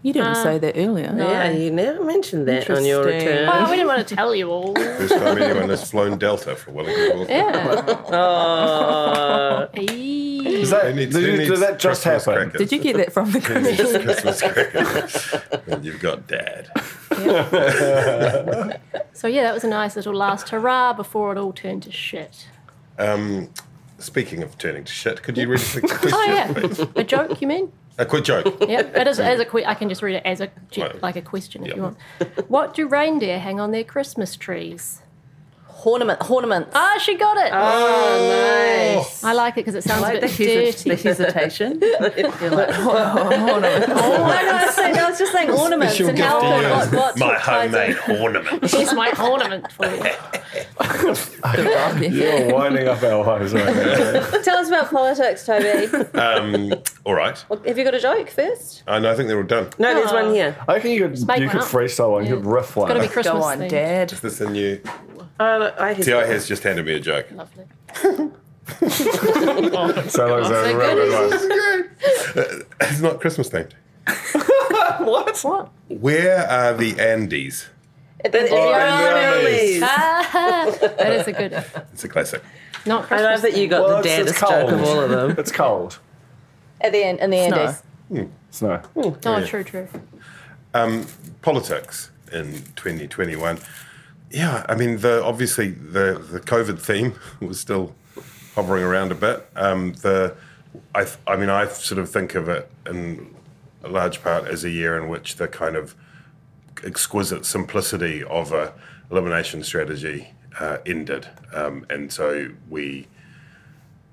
[0.05, 1.15] You didn't Uh, say that earlier.
[1.17, 3.47] Yeah, you never mentioned that on your return.
[3.49, 4.75] Well, we didn't want to tell you all.
[4.99, 7.21] First time anyone has flown Delta for Wellington.
[7.21, 7.29] World
[7.87, 8.11] Cup.
[8.11, 9.71] Yeah.
[10.47, 12.51] Oh, Is that, needs- did, you- needs did that just Christmas happen?
[12.51, 12.69] crackers?
[12.69, 15.35] Did you get that from the Who needs Christmas crackers?
[15.69, 16.69] and you've got dad.
[19.15, 22.47] So yeah, that was a nice little last hurrah before it all turned to shit.
[22.99, 23.49] Um,
[23.99, 26.81] speaking of turning to shit, could you read us a question, Oh yeah, please?
[26.97, 27.73] a joke you mean?
[27.99, 28.57] A quick joke.
[28.69, 30.51] Yeah, it is as a que- I can just read it as a
[31.03, 31.97] like a question if you want.
[32.49, 35.01] What do reindeer hang on their Christmas trees?
[35.85, 36.71] Ornament, ornaments.
[36.75, 37.51] Ah, she got it.
[37.53, 39.23] Oh, nice.
[39.23, 40.37] I like it because it sounds like a the, bit
[40.75, 40.91] hesi- dirty.
[40.91, 41.79] the hesitation.
[42.41, 46.63] You're like, Oh, I was, saying, I was just saying ornaments Special and how gift
[46.91, 47.01] to you.
[47.01, 48.71] what, what My homemade ornament.
[48.71, 50.05] She's my ornament for you.
[52.09, 54.41] You're winding up our eyes right now.
[54.43, 55.87] Tell us about politics, Toby.
[56.19, 56.73] Um,
[57.05, 57.37] all right.
[57.67, 58.83] Have you got a joke first?
[58.87, 59.69] And I think they're all done.
[59.79, 60.57] No, there's one here.
[60.69, 62.27] I think you could make you could freestyle one.
[62.27, 62.91] You could riff one.
[62.91, 63.69] It's Got to be Christmas Go on, themed.
[63.71, 64.13] Dad.
[64.13, 64.81] Is this a new?
[65.41, 67.27] Oh, look, I Ti has just handed me a joke.
[67.33, 67.65] Lovely.
[68.89, 71.91] so long So a real good one.
[72.37, 73.73] Uh, it's not Christmas themed.
[75.01, 75.39] What?
[75.43, 75.71] What?
[75.89, 77.67] Where are the Andes?
[78.23, 79.81] The- Oh, Andes.
[79.81, 81.53] that is a good.
[81.93, 82.43] It's a classic.
[82.87, 83.23] Not I Christmas.
[83.33, 85.31] love that you got Well, the it's, it's daddest joke of all of them.
[85.39, 85.99] It's cold.
[86.81, 87.57] At the end, in the Snow.
[87.59, 87.83] Andes.
[88.09, 88.83] Hmm, snow.
[88.97, 89.89] Oh, true, true.
[90.75, 91.07] Um,
[91.43, 93.59] politics in 2021.
[94.35, 97.95] Yeah, I mean, the obviously the the COVID theme was still
[98.57, 99.47] hovering around a bit.
[99.55, 100.35] Um, the
[100.93, 103.33] I I mean, I sort of think of it in
[103.85, 105.95] a large part as a year in which the kind of
[106.83, 108.73] exquisite simplicity of a
[109.09, 113.07] elimination strategy uh, ended, um, and so we,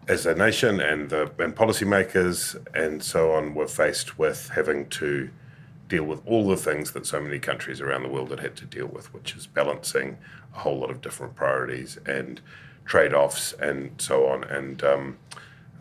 [0.07, 5.31] as a nation and the and policymakers and so on, were faced with having to
[5.91, 8.65] deal with all the things that so many countries around the world had had to
[8.65, 10.17] deal with, which is balancing
[10.55, 12.39] a whole lot of different priorities and
[12.85, 14.45] trade-offs and so on.
[14.45, 15.17] And um,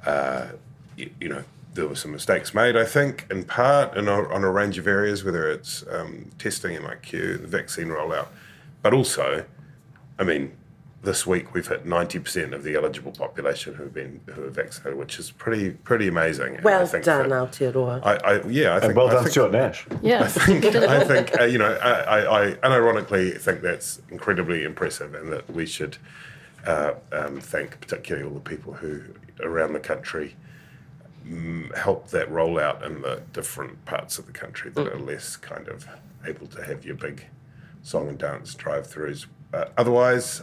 [0.05, 0.49] uh,
[0.97, 1.45] you, you know,
[1.75, 4.89] there were some mistakes made, I think, in part and on on a range of
[4.89, 8.27] areas, whether it's um, testing MIQ, the vaccine rollout,
[8.83, 9.45] but also,
[10.19, 10.57] I mean,
[11.03, 14.99] this week we've hit ninety percent of the eligible population who've been who are vaccinated,
[14.99, 16.57] which is pretty pretty amazing.
[16.57, 18.05] And I Well think done, that- Aotearoa.
[18.05, 19.87] I, I yeah, I think And well I done, think- Stuart Nash.
[20.03, 20.23] Yeah.
[20.25, 25.15] I think, I think uh, you know, I, I, I unironically think that's incredibly impressive,
[25.15, 25.97] and that we should
[26.67, 29.03] uh, um, thank particularly all the people who
[29.43, 30.37] around the country
[31.27, 35.67] mm, helped that rollout in the different parts of the country that are less kind
[35.69, 35.89] of
[36.27, 37.25] able to have your big
[37.83, 39.25] song and dance drive-throughs.
[39.55, 40.43] Uh, otherwise,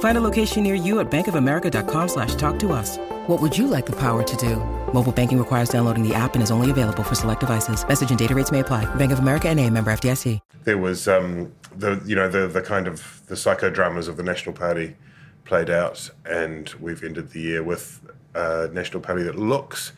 [0.00, 2.98] Find a location near you at bankofamerica.com slash talk to us.
[3.26, 4.56] What would you like the power to do?
[4.92, 7.86] Mobile banking requires downloading the app and is only available for select devices.
[7.86, 8.92] Message and data rates may apply.
[8.96, 10.40] Bank of America and a member FDIC.
[10.64, 14.54] there was um, the you know the the kind of the psychodramas of the National
[14.54, 14.96] Party
[15.44, 18.00] played out, and we've ended the year with
[18.34, 19.92] a National Party that looks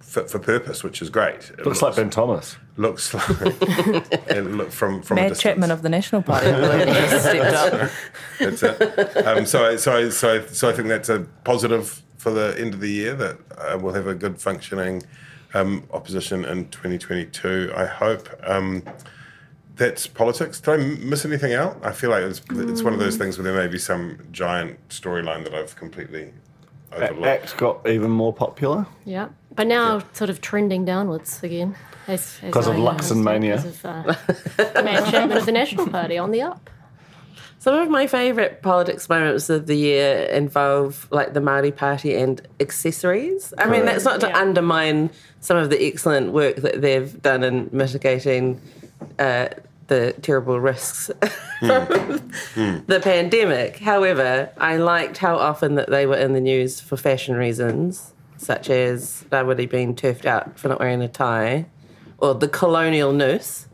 [0.00, 1.50] fit for purpose, which is great.
[1.58, 2.56] It Looks like Ben Thomas.
[2.76, 5.38] Looks like and look from from a Mad.
[5.38, 7.90] Chapman of the National Party I believe, stepped up.
[8.38, 9.26] That's it.
[9.26, 12.54] Um, so, I- so, I- so, I- so I think that's a positive for the
[12.58, 15.02] end of the year that uh, we'll have a good functioning
[15.54, 17.72] um, opposition in 2022.
[17.76, 18.28] I hope.
[18.44, 18.82] Um,
[19.74, 20.60] that's politics.
[20.60, 21.78] Did I miss anything out?
[21.82, 24.78] I feel like it's, it's one of those things where there may be some giant
[24.90, 26.32] storyline that I've completely
[26.92, 27.26] A- overlooked.
[27.26, 28.86] Act got even more popular.
[29.04, 31.74] Yeah, but now sort of trending downwards again.
[32.08, 33.64] As- as 'Cause of I Luxon understand, mania.
[33.84, 36.68] Uh, Mad Chapman of the National Party on the up.
[37.58, 42.42] Some of my favourite politics moments of the year involve like the Māori Party and
[42.58, 43.54] accessories.
[43.56, 44.38] I mean, that's not to Yeah.
[44.38, 45.10] undermine
[45.40, 48.60] some of the excellent work that they've done in mitigating
[49.20, 49.48] uh,
[49.86, 51.08] the terrible risks
[51.60, 51.86] from
[52.88, 53.78] the pandemic.
[53.78, 58.70] However, I liked how often that they were in the news for fashion reasons, such
[58.70, 61.66] as Rawiri being turfed out for not wearing a tie,
[62.22, 63.66] or the colonial noose.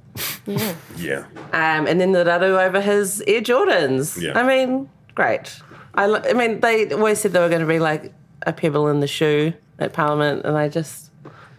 [0.47, 0.75] Yeah.
[0.97, 1.19] Yeah.
[1.53, 4.21] Um, and then the Raru over his Air Jordans.
[4.21, 4.37] Yeah.
[4.37, 5.61] I mean, great.
[5.95, 8.13] I, lo- I mean, they always said they were going to be like
[8.47, 11.13] a pebble in the shoe at Parliament, and I just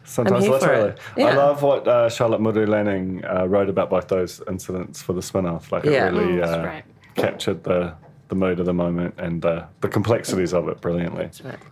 [0.04, 0.94] Sometimes here for literally.
[1.18, 1.24] it.
[1.24, 5.22] I love what uh, Charlotte Muru Lanning uh, wrote about both those incidents for the
[5.22, 5.72] spin-off.
[5.72, 6.08] Like Yeah.
[6.08, 6.84] it really Mm, uh, great.
[7.16, 7.94] captured the
[8.30, 11.30] the mood of the moment and uh, the complexities of it brilliantly.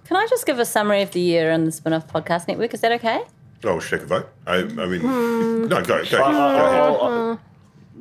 [0.08, 2.74] Can I just give a summary of the year on the Spin-off Podcast Network?
[2.74, 3.22] Is that okay?
[3.64, 4.30] Oh, should I take a vote?
[4.46, 5.66] I, I mean, Hmm.
[5.68, 6.00] no, go, go.
[6.02, 6.96] Uh, go uh, ahead.
[7.02, 7.38] uh,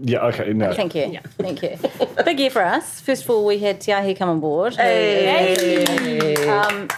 [0.03, 0.75] yeah, okay, no.
[0.75, 1.07] Thank you.
[1.07, 1.21] Yeah.
[1.39, 1.79] Thank you.
[2.25, 3.01] Big year for us.
[3.01, 4.75] First of all, we had Te Aihe come on board.
[4.77, 6.89] who is- Um,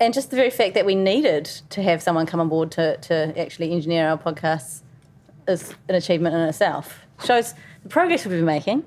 [0.00, 2.96] and just the very fact that we needed to have someone come on board to,
[2.98, 4.82] to actually engineer our podcasts
[5.48, 7.00] is an achievement in itself.
[7.24, 8.82] Shows the progress we've been making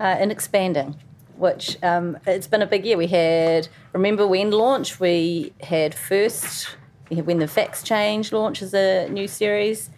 [0.00, 0.96] uh, and expanding,
[1.36, 2.96] which um, it's been a big year.
[2.96, 8.74] We had Remember When launch, we had First, we had When the Facts Change launches
[8.74, 9.90] a new series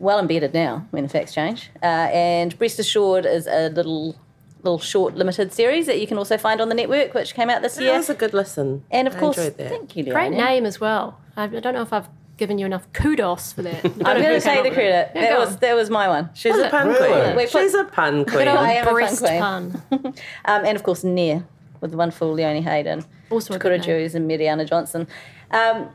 [0.00, 1.70] well embedded now when the facts change.
[1.82, 4.16] Uh, and Breast Assured is a little
[4.62, 7.62] little short limited series that you can also find on the network, which came out
[7.62, 7.96] this That year.
[7.96, 8.82] was a good listen.
[8.90, 9.68] and of I course, enjoyed that.
[9.70, 11.20] thank you, Great name as well.
[11.36, 13.84] I, I don't know if I've given you enough kudos for that.
[13.84, 15.10] I'm going to take the credit.
[15.14, 16.30] Yeah, that go was that was my one.
[16.34, 17.08] She's a pun Really?
[17.22, 17.36] queen.
[17.36, 18.38] We put- She's a pun queen.
[18.38, 19.40] Good old I am a fun breast queen.
[19.40, 19.82] pun.
[20.44, 21.44] Um, and of course, Nē
[21.80, 23.84] with the wonderful Leonie Hayden, Also a Dakota good.
[23.84, 25.06] Dewes, and Mariana Johnson.
[25.52, 25.88] Um,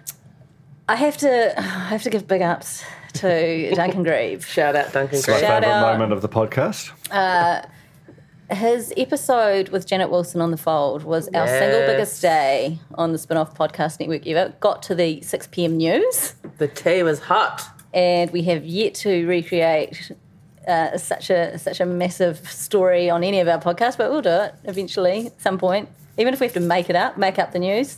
[0.90, 4.46] I have to I have to give big ups to Duncan Greive.
[4.46, 5.40] Shout out Duncan My Gray.
[5.40, 5.82] Shout favourite out.
[5.94, 6.92] moment of the podcast.
[8.52, 13.18] His episode with Janet Wilson on the Fold was our single biggest day on the
[13.18, 14.54] spin off podcast network ever.
[14.60, 15.78] Got to the 6 p.m.
[15.78, 16.36] news.
[16.60, 17.64] The tea was hot.
[17.94, 20.12] and we have yet to recreate
[20.68, 24.30] uh, such a such a massive story on any of our podcasts, but we'll do
[24.30, 25.90] it eventually at some point.
[26.18, 27.98] Even if we have to make it up, make up the news,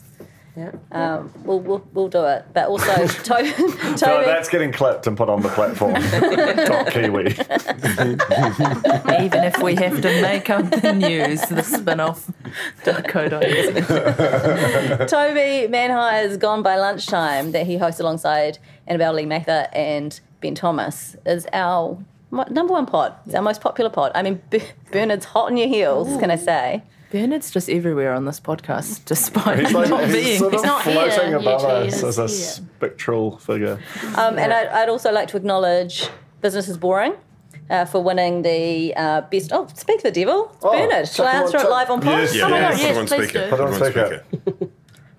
[0.57, 0.71] Yeah.
[0.93, 2.45] um, we'll, we'll we'll do it.
[2.53, 5.95] But also, to- Toby, So that's getting clipped and put on the platform.
[6.65, 7.35] Top Kiwi.
[9.25, 12.31] Even if we have to make up the news, the spin off
[12.83, 13.39] Dakota.
[15.09, 21.15] Toby Manhire's Gone by Lunchtime that he hosts alongside Annabelle Lee Mather and Ben Thomas
[21.25, 21.97] is our
[22.31, 23.13] number one pod.
[23.25, 24.11] It's our most popular pod.
[24.15, 26.83] I mean, B- Bernard's hot on your heels, can I say?
[27.15, 30.37] Bernard's just everywhere on this podcast, despite He's like not he's being.
[30.39, 32.27] sort of not here, floating above yet he us is as a here.
[32.75, 33.79] spectral figure.
[34.17, 36.09] Um, and I'd, I'd also like to acknowledge
[36.41, 37.13] Business is Boring
[37.69, 39.51] uh, for winning the uh, best.
[39.53, 40.51] Oh, speak the devil.
[40.61, 42.19] Oh, Bernard, shall I chuck answer on- it live on pod?
[42.19, 43.43] Yes, Yeah, Oh my yeah, God, yes, put please speaker.
[43.45, 43.49] do.
[43.49, 44.25] Put on speaker.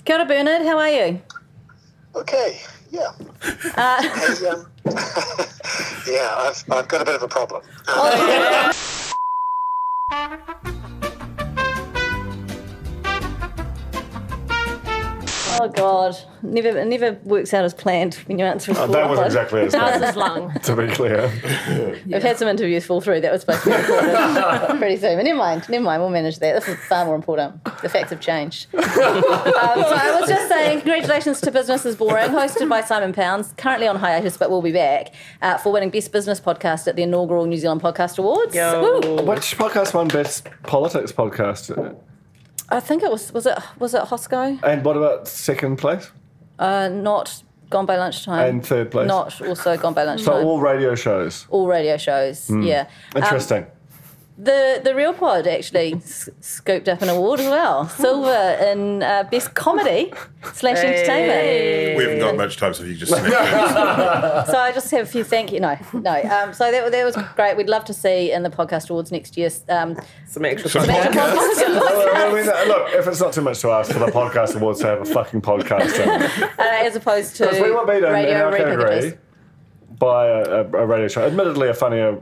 [0.05, 0.63] Kia ora, Bernard.
[0.67, 1.21] How are you?
[2.15, 3.11] Okay, yeah.
[3.43, 4.67] Hey, um,
[6.07, 7.63] yeah, I've, I've got a bit of a problem.
[7.89, 8.73] Um,
[15.59, 19.09] Oh God, never, it never works out as planned when you answer a Oh, that
[19.09, 20.53] was exactly as planned, his lung?
[20.53, 21.31] to be clear.
[22.07, 23.21] We've had some interviews fall through.
[23.23, 25.17] That was supposed to be recorded pretty soon.
[25.17, 26.03] But never mind, never mind.
[26.03, 26.55] We'll manage that.
[26.55, 27.63] This is far more important.
[27.83, 28.67] The facts have changed.
[28.75, 33.55] um, so I was just saying, congratulations to Business is Boring, hosted by Simon Pounds,
[33.57, 37.03] currently on hiatus, but we'll be back uh, for winning Best Business Podcast at the
[37.03, 38.55] inaugural New Zealand Podcast Awards.
[38.55, 41.97] Which podcast won Best Politics Podcast?
[42.69, 44.59] I think it was was it was it Hosco?
[44.63, 46.11] And what about second place?
[46.59, 48.49] Uh, not Gone by Lunchtime.
[48.49, 49.09] And third place?
[49.09, 50.45] Not also Gone by So Lunchtime.
[50.47, 51.47] all radio shows.
[51.51, 52.49] all radio shows.
[52.51, 52.87] Yeah.
[53.15, 53.67] Um, Interesting.
[54.39, 59.23] The the Real Pod actually s- scooped up an award as well, silver in uh,
[59.31, 60.13] best comedy
[60.53, 61.97] slash entertainment.
[61.97, 64.47] We haven't got much time, so if you just snap it.
[64.53, 65.61] So I just have a few thank you.
[65.61, 66.21] No, no.
[66.23, 67.57] Um, so that, that was great.
[67.57, 69.49] We'd love to see in the podcast awards next year.
[69.71, 69.97] Um,
[70.27, 71.15] Some extra Some podcast.
[71.15, 74.81] I mean, uh, look, if it's not too much to ask for the podcast awards
[74.81, 76.43] to have a fucking podcast in.
[76.43, 79.19] uh, as opposed to Because we were beaten in radio our category repurpose.
[79.99, 81.25] by a, a, a radio show.
[81.27, 82.19] Admittedly, a funnier.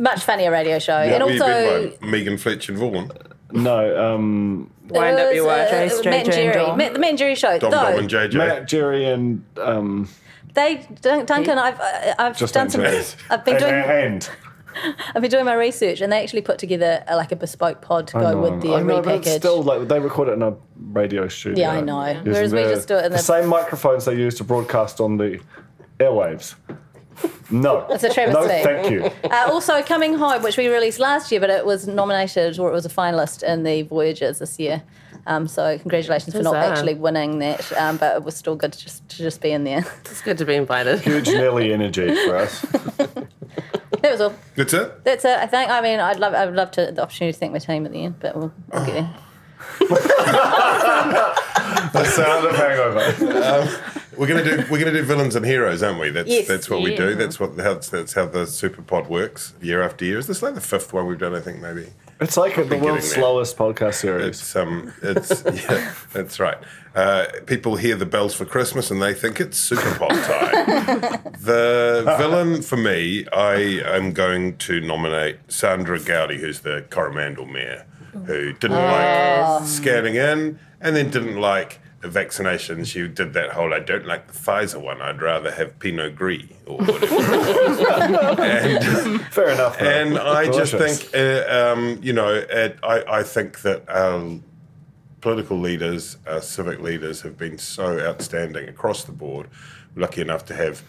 [0.00, 3.10] Much funnier radio show, and Were you also bid by Megan Fletcher and Vaughan,
[3.52, 6.04] No, um, Wind it up your was, watch.
[6.04, 6.78] uh, Matt and JJ, and Jerry, Dom.
[6.78, 7.58] Matt, the Matt and Jerry show.
[7.58, 8.34] Dom Dom and JJ.
[8.34, 10.08] Matt, Jerry, and um,
[10.54, 12.82] they Dun- Duncan, I've uh, I've Just done some.
[12.82, 13.72] Matt I've been doing.
[13.74, 14.28] and
[15.14, 18.06] I've been doing my research, and they actually put together uh, like a bespoke pod
[18.08, 19.26] to I go know, with their I know, but repackage.
[19.26, 20.54] it's still like they record it in a
[20.92, 21.60] radio studio.
[21.66, 22.06] Yeah, I know.
[22.06, 24.44] Using Whereas we the- just do it in the the- same microphones they use to
[24.44, 25.40] broadcast on the
[25.98, 26.54] airwaves.
[27.50, 28.62] No, It's a no, travesty.
[28.62, 29.10] thank you.
[29.24, 32.72] Uh, also, Coming Home, which we released last year, but it was nominated or it
[32.72, 34.82] was a finalist in the Voyagers this year.
[35.26, 36.70] Um, so congratulations for not Huzzah.
[36.72, 39.64] actually winning that, um, but it was still good to just to just be in
[39.64, 39.84] there.
[40.04, 41.00] It's good to be invited.
[41.00, 42.64] Huge Nelly energy for us.
[44.02, 44.34] That was all.
[44.54, 45.04] That's it.
[45.04, 45.36] That's it.
[45.38, 45.70] I think.
[45.70, 48.02] I mean, I'd love I'd love to the opportunity to thank my team at the
[48.04, 49.10] end, but we'll, we'll get there.
[51.92, 53.99] The sound of hangover.
[54.20, 56.10] We're gonna do we're gonna do villains and heroes, aren't we?
[56.10, 56.46] That's Yes.
[56.46, 57.14] that's what we do.
[57.14, 60.18] That's what how, that's how the super pod works year after year.
[60.18, 61.34] Is this like the fifth one we've done?
[61.34, 61.86] I think maybe.
[62.20, 64.26] It's like the world's slowest podcast series.
[64.26, 66.58] It's um, it's yeah, that's right.
[66.94, 71.32] Uh, people hear the bells for Christmas and they think it's Super Pod time.
[71.40, 73.54] the villain for me, I
[73.86, 77.86] am going to nominate Sandra Goudie, who's the Coromandel mayor,
[78.26, 83.80] who didn't like scanning in and then didn't like vaccinations, she did that whole "I
[83.80, 85.02] don't like the Pfizer one.
[85.02, 87.14] I'd rather have Pinot Gris or whatever."
[88.42, 89.78] and, Fair enough.
[89.78, 89.86] though.
[89.86, 94.40] and I just think, uh, um, you know, it, I, I think that our
[95.20, 99.48] political leaders, our civic leaders, have been so outstanding across the board.
[99.94, 100.82] We're lucky enough to have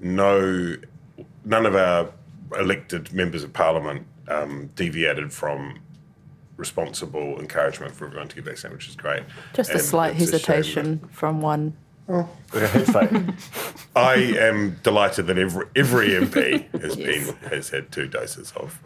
[0.00, 0.76] no,
[1.44, 2.12] none of our
[2.58, 5.80] elected members of parliament um, deviated from
[6.58, 9.22] responsible encouragement for everyone to get vaccinated, which is great.
[9.54, 11.74] Just a slight it's a hesitation from one.
[12.08, 13.84] Yeah, head fake.
[13.96, 18.80] I am delighted that every every MP has been has had two doses of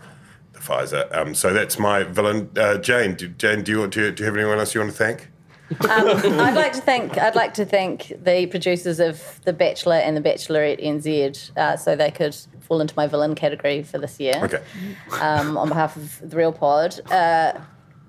[0.52, 1.14] the Pfizer.
[1.16, 2.50] Um, so that's my villain.
[2.56, 4.92] Uh, Jane, do, Jane, do you want to do you have anyone else you want
[4.92, 5.28] to thank?
[5.80, 10.16] Um, I'd like to thank I'd like to thank the producers of The Bachelor and
[10.16, 14.40] The Bachelorette NZ, uh, so they could fall into my villain category for this year.
[14.42, 14.62] Okay.
[15.20, 17.58] Um, on behalf of the Real Pod, uh,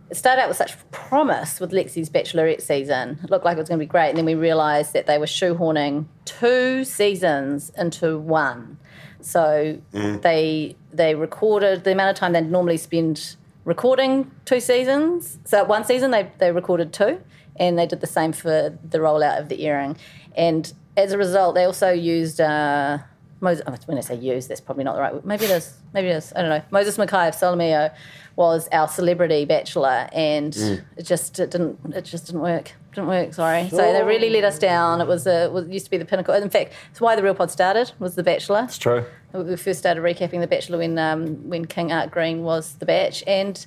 [0.09, 3.19] it started out with such promise with Lexi's Bachelorette season.
[3.23, 5.17] It looked like it was going to be great, and then we realised that they
[5.17, 8.77] were shoehorning two seasons into one.
[9.21, 13.35] So they they recorded the amount of time they'd normally spend
[13.65, 15.39] recording two seasons.
[15.45, 17.21] So one season they they recorded two,
[17.57, 19.97] and they did the same for the rollout of the earring.
[20.35, 22.41] And as a result, they also used.
[22.41, 22.99] Uh,
[23.39, 25.25] Moses, oh, when I say used, that's probably not the right word.
[25.25, 25.73] Maybe it is.
[25.93, 26.31] Maybe it is.
[26.33, 26.63] I don't know.
[26.71, 27.91] Moses Mackay of Sol3 Mio
[28.37, 30.55] was our celebrity bachelor, and
[30.97, 32.71] it just it didn't it just didn't work.
[32.95, 33.33] Didn't work.
[33.33, 33.67] Sorry.
[33.69, 35.01] So they really let us down.
[35.01, 36.33] It was a, it was, used to be the pinnacle.
[36.33, 37.91] In fact, it's why the Real Pod started.
[37.99, 38.63] Was the Bachelor.
[38.63, 39.05] It's true.
[39.33, 43.23] We first started recapping The Bachelor when um, when King Art Green was the Batch,
[43.27, 43.57] and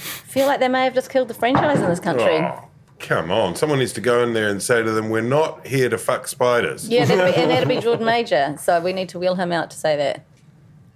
[0.00, 2.38] feel like they may have just killed the franchise in this country.
[2.38, 2.68] Oh,
[2.98, 5.88] come on, someone needs to go in there and say to them, "We're not here
[5.88, 8.56] to fuck spiders." Yeah, that'd be, and that'd be Jordan Mauger.
[8.58, 10.24] So we need to wheel him out to say that.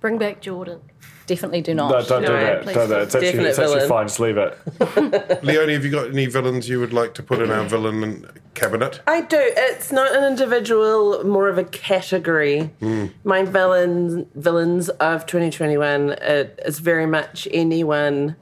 [0.01, 0.81] Bring back Jordan.
[1.27, 1.91] Definitely do not.
[1.93, 2.63] No, don't do No, that.
[2.63, 3.03] please Don't do that.
[3.03, 3.89] It's actually, Definite it's actually villain.
[3.89, 4.07] fine.
[4.09, 5.45] Just leave it.
[5.45, 9.01] Leonie, have you got any villains you would like to put in our villain cabinet?
[9.07, 9.37] I do.
[9.39, 12.63] It's not an individual, more of a category.
[12.81, 13.07] Hmm.
[13.23, 18.35] My villains, villains of 2021, it is very much anyone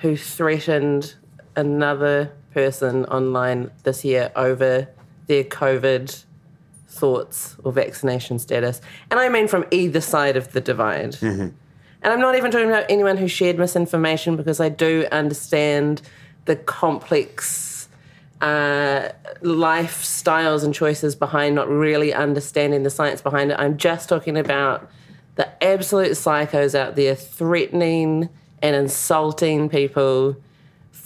[0.00, 1.14] who threatened
[1.56, 4.88] another person online this year over
[5.28, 6.24] their COVID
[6.88, 8.80] thoughts or vaccination status.
[9.12, 11.16] And I mean from either side of the divide.
[12.02, 16.02] And I'm not even talking about anyone who shared misinformation because I do understand
[16.46, 17.88] the complex
[18.40, 19.10] uh,
[19.42, 23.56] lifestyles and choices behind not really understanding the science behind it.
[23.58, 24.90] I'm just talking about
[25.36, 28.28] the absolute psychos out there threatening
[28.62, 30.36] and insulting people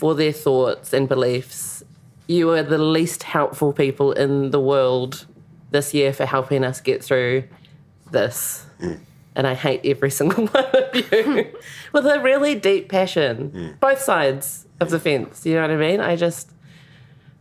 [0.03, 1.85] for their thoughts and beliefs.
[2.27, 5.27] You are the least helpful people in the world
[5.71, 7.45] this year for helping us get through
[8.11, 8.67] this.
[8.81, 8.99] Mm.
[9.37, 11.47] And I hate every single one of you
[11.93, 13.53] with a really deep passion.
[13.53, 13.79] Mm.
[13.79, 16.01] Both sides of the fence, you know what I mean?
[16.01, 16.51] I just,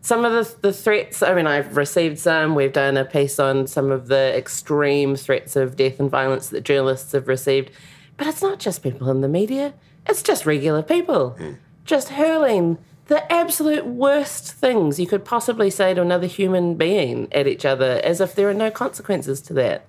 [0.02, 2.54] some of the, the threats, I mean, I've received some.
[2.54, 6.62] We've done a piece on some of the extreme threats of death and violence that
[6.62, 7.72] journalists have received.
[8.18, 9.74] But it's not just people in the media,
[10.06, 11.58] it's just regular people mm.
[11.92, 12.78] Just hurling
[13.08, 18.00] the absolute worst things you could possibly say to another human being at each other
[18.06, 19.86] as if there are no consequences to that.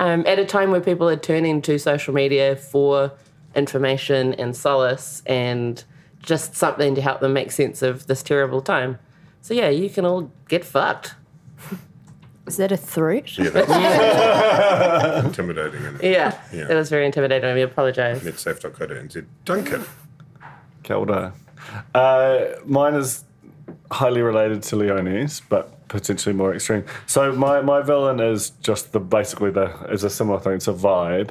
[0.00, 3.12] Um, at a time where people are turning to social media for
[3.54, 5.84] information and solace and
[6.20, 8.98] just something to help them make sense of this terrible time.
[9.40, 11.14] So, yeah, you can all get fucked.
[12.48, 13.38] Is that a threat?
[13.38, 15.84] Yeah, that's intimidating.
[15.86, 16.64] And Yeah, Yeah.
[16.64, 17.48] that was very intimidating.
[17.48, 18.18] I apologise.
[18.24, 19.24] netsafe.co.nz.
[19.44, 19.84] Duncan.
[20.82, 21.32] Kia ora.
[21.94, 23.24] Uh, mine is
[23.90, 26.84] highly related to Leonie's, but potentially more extreme.
[27.06, 30.54] So my, my villain is just the basically the is a similar thing.
[30.54, 31.30] It's a vibe.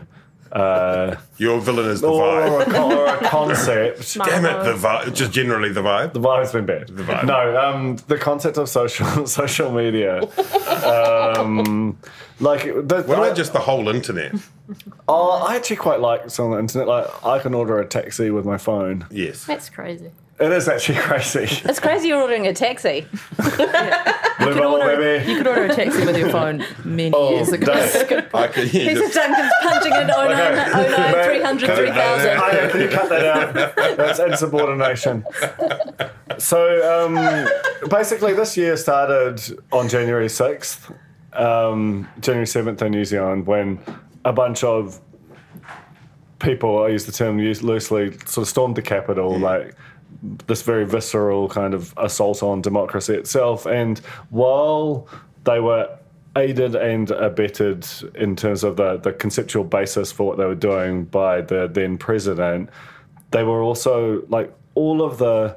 [0.52, 2.52] Uh, Your villain is the or, vibe.
[2.52, 4.14] or, a, con- or a concept.
[4.26, 5.14] Damn it, the vibe.
[5.14, 6.14] Just generally the vibe.
[6.14, 6.88] The vibe's been bad.
[6.88, 7.26] The vibe.
[7.26, 10.22] No, um, the concept of social social media.
[10.86, 11.98] um,
[12.40, 14.34] like, the, What about just the whole internet?
[15.08, 16.88] Oh, I actually quite like it's on the internet.
[16.88, 19.08] Like, I can order a taxi with my phone.
[19.10, 19.44] Yes.
[19.46, 20.12] That's crazy.
[20.40, 21.48] It is actually crazy.
[21.68, 23.08] It's crazy you're ordering a taxi.
[23.38, 23.68] Blue You could,
[24.38, 25.32] bottle, order, baby.
[25.32, 27.66] you could order a taxi with your phone many Oh, years ago.
[27.66, 28.36] don't.
[28.36, 30.92] I could, yeah, He's just- just Duncan's punching in 09, Okay.
[30.92, 32.38] 09 Mate, 300, can you- 3000.
[32.38, 33.76] Hiya, can you cut that out?
[33.98, 35.26] That's insubordination.
[36.38, 40.94] So um, basically, this year started on January 6th,
[41.34, 43.80] um, January 7th in New Zealand, when
[44.26, 45.00] a bunch of
[46.40, 49.76] people, I use the term loosely, sort of stormed the capital, like
[50.48, 53.66] this very visceral kind of assault on democracy itself.
[53.66, 54.00] And
[54.30, 55.08] while
[55.44, 55.98] they were
[56.36, 61.06] aided and abetted in terms of the, the conceptual basis for what they were doing
[61.06, 62.70] by the then president,
[63.32, 65.56] they were also like all of the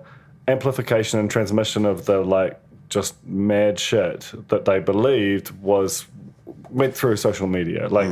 [0.48, 2.58] amplification and transmission of the like
[2.92, 6.06] just mad shit that they believed was
[6.70, 7.88] went through social media.
[7.88, 8.10] Like,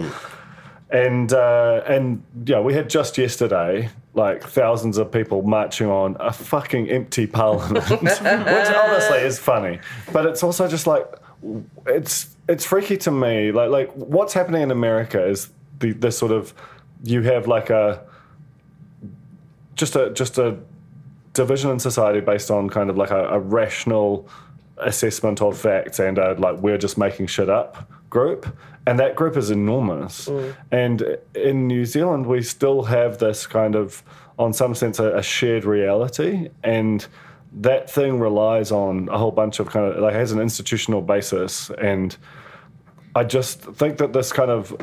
[0.90, 6.32] and uh, and yeah, we had just yesterday like thousands of people marching on a
[6.32, 9.78] fucking empty parliament, which honestly is funny,
[10.12, 11.06] but it's also just like
[11.86, 13.52] it's it's freaky to me.
[13.52, 16.54] Like like what's happening in America is the this sort of
[17.04, 18.04] you have like a
[19.74, 20.58] just a just a
[21.32, 24.28] division in society based on kind of like a, a rational
[24.82, 28.46] assessment of facts and a, like we're just making shit up group.
[28.86, 30.28] And that group is enormous.
[30.28, 30.56] Mm.
[30.70, 34.02] And in new zealand we still have this kind of
[34.38, 36.50] on some sense a, a shared reality.
[36.62, 37.06] And
[37.52, 41.70] that thing relies on a whole bunch of kind of like has an institutional basis.
[41.70, 42.16] And
[43.14, 44.74] I just think that this kind of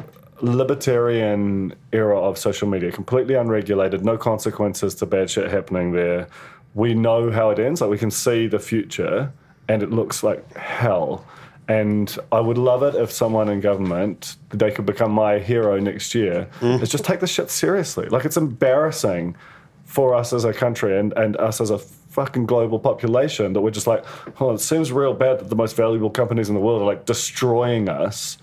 [0.42, 6.28] libertarian era of social media, completely unregulated, no consequences to bad shit happening there.
[6.74, 7.82] We know how it ends.
[7.82, 9.32] Like we can see the future,
[9.68, 11.26] and it looks like hell.
[11.68, 16.16] And I would love it if someone in government they could become my hero next
[16.16, 16.48] year.
[16.62, 16.82] Mm.
[16.82, 18.08] Is just take this shit seriously.
[18.08, 19.36] Like it's embarrassing
[19.84, 23.72] for us as a country and, and us as a fucking global population that we're
[23.72, 24.04] just like,
[24.40, 27.06] oh, it seems real bad that the most valuable companies in the world are like
[27.06, 28.38] destroying us.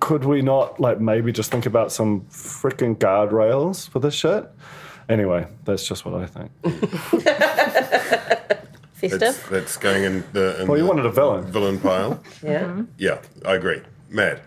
[0.00, 4.48] Could we not like maybe just think about some freaking guardrails for this shit?
[5.08, 6.50] Anyway, that's just what I think.
[9.08, 9.20] Festive.
[9.20, 10.60] That's, that's going in the.
[10.62, 11.44] In Well, you the wanted a villain.
[11.44, 12.22] Villain pile.
[12.42, 12.82] Yeah.
[12.98, 13.80] Yeah, I agree.
[14.10, 14.40] Mad.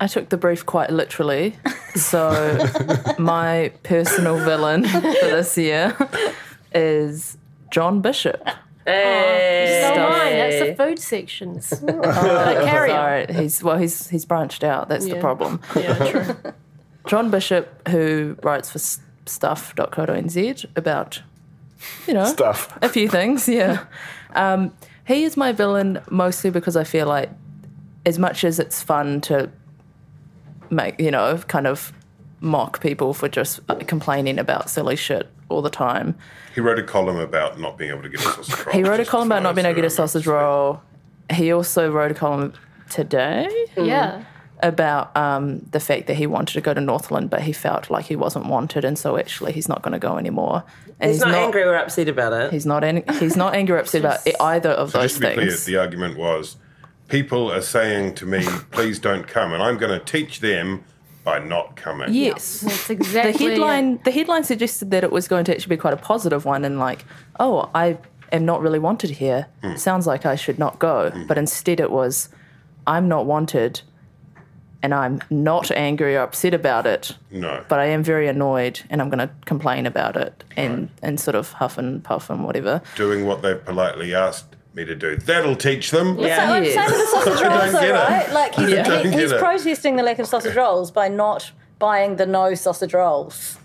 [0.00, 1.56] I took the brief quite literally.
[1.94, 2.58] So
[3.18, 5.96] my personal villain for this year
[6.74, 7.36] is
[7.70, 8.42] John Bishop.
[8.84, 9.80] Hey.
[9.86, 10.10] So Stuff.
[10.10, 11.70] mine, that's the food sections.
[11.86, 12.02] But
[12.64, 12.96] carry on.
[12.98, 14.88] Oh, sorry, he's well, he's he's branched out.
[14.88, 15.60] That's the problem.
[15.76, 16.52] Yeah, true.
[17.06, 21.22] John Bishop, who writes for s- stuff.co.nz about,
[22.06, 22.76] you know, Stuff.
[22.82, 23.84] a few things, yeah.
[24.34, 24.72] Um,
[25.04, 27.28] he is my villain mostly because I feel like,
[28.06, 29.50] as much as it's fun to
[30.70, 31.92] make, you know, kind of
[32.40, 36.16] mock people for just complaining about silly shit all the time,
[36.54, 38.74] He wrote a column about not being able to get a sausage roll.
[38.74, 40.80] he wrote a column about not being able to get a sausage roll.
[41.30, 42.54] He also wrote a column
[42.88, 44.24] today Yeah.
[44.62, 48.04] About um, the fact that he wanted to go to Northland, but he felt like
[48.06, 50.62] he wasn't wanted, and so actually he's not going to go anymore.
[51.00, 52.52] And He's, not, angry or upset about it.
[52.52, 52.84] He's not.
[52.84, 55.56] Ang- he's not angry or upset about either of So those just to be clear,
[55.56, 56.56] the argument was
[57.08, 60.84] people are saying to me, please don't come, and I'm going to teach them
[61.24, 62.12] by not coming.
[62.12, 62.60] yes.
[62.60, 64.00] That's The exactly headline.
[64.04, 66.78] The headline suggested that it was going to actually be quite a positive one, and
[66.78, 67.04] like,
[67.40, 67.98] oh, I
[68.30, 69.46] am not really wanted here.
[69.62, 69.76] Hmm.
[69.76, 72.28] Sounds like I should not go, but instead it was,
[72.86, 73.82] I'm not wanted,
[74.82, 77.16] and I'm not angry or upset about it.
[77.30, 77.64] No.
[77.68, 81.34] but I am very annoyed and I'm going to complain about it and, and sort
[81.34, 82.82] of huff and puff and whatever.
[82.96, 85.16] Doing what they've politely asked me to do.
[85.16, 86.16] That'll teach them.
[86.16, 86.74] So, like, Yes.
[86.74, 87.92] same with the sausage rolls, though, get it.
[87.92, 88.32] right?
[88.32, 92.26] Like he's, I he- he's protesting the lack of sausage rolls by not buying the
[92.26, 93.58] no sausage rolls,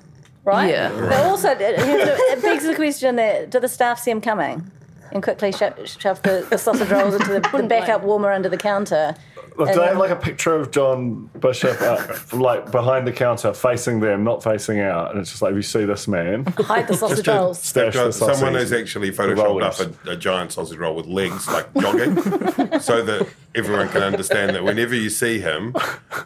[0.44, 0.70] right?
[0.70, 0.92] Yeah.
[0.92, 4.70] But also, it, it begs the question: that do the staff see him coming
[5.14, 8.58] and quickly sho- shove the, the sausage rolls into the, the backup warmer under the
[8.58, 9.16] counter?
[9.58, 12.00] Look, do they have like a picture of John Bishop up,
[12.34, 15.12] uh, like behind the counter, facing them, not facing out?
[15.12, 17.60] And it's just like, if you see this man, Hide the sausage rolls.
[17.60, 18.36] stash the sausage.
[18.38, 22.16] someone has actually photoshopped up a, a giant sausage roll with legs, like jogging,
[22.80, 25.74] so that everyone can understand that whenever you see him,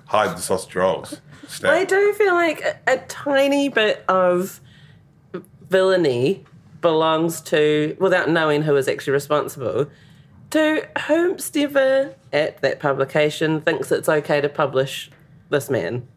[0.05, 1.21] hide the sausage rolls.
[1.47, 1.71] Stab.
[1.71, 4.59] I do feel like a, a tiny bit of
[5.69, 6.43] villainy
[6.81, 9.87] belongs to, without knowing who is actually responsible,
[10.51, 15.09] to whomstever at that publication thinks it's okay to publish
[15.49, 16.07] this man.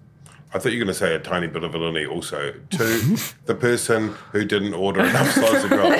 [0.54, 3.56] I thought you were going to say a tiny bit of villainy also to the
[3.56, 5.92] person who didn't order enough sausage oh, rolls.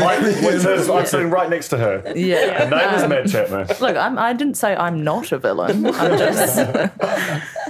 [0.00, 2.12] Right, which is- I'm sitting right next to her.
[2.16, 2.64] Yeah.
[2.64, 3.66] Her name is Mad Chapman.
[3.80, 5.84] Look, I'm, I didn't say I'm not a villain.
[5.88, 6.58] I'm just,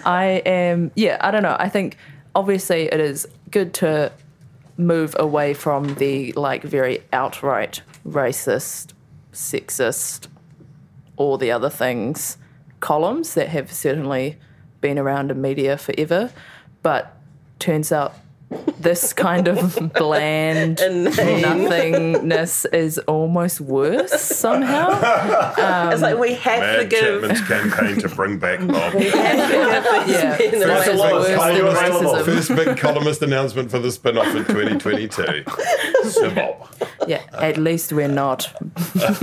[0.07, 1.57] I am, yeah, I don't know.
[1.59, 1.97] I think
[2.37, 4.13] obviously it is good to
[4.79, 8.93] move away from the like very outright racist,
[9.37, 10.29] sexist,
[11.17, 12.39] all the other things
[12.81, 14.39] columns that have certainly
[14.81, 16.31] been around in media forever.
[16.83, 17.17] But
[17.59, 18.15] turns out
[18.79, 24.89] this kind of bland nothingness is almost worse somehow.
[25.93, 27.23] it's like we have to Mad give.
[27.23, 28.95] Chapman's campaign to bring back Bob.
[28.99, 30.39] we have to give these Yeah.
[30.39, 31.99] men the That's a It's lot of worse than continuous racism.
[32.01, 32.25] syllable.
[32.25, 35.45] First big columnist announcement for the spin-off in 2022.
[36.11, 36.69] So Bob.
[37.09, 38.53] Yeah, at least we're not.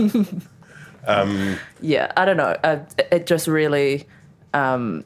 [1.82, 2.58] yeah, I don't know.
[2.64, 2.80] Uh,
[3.12, 4.06] it just really,
[4.54, 5.06] um,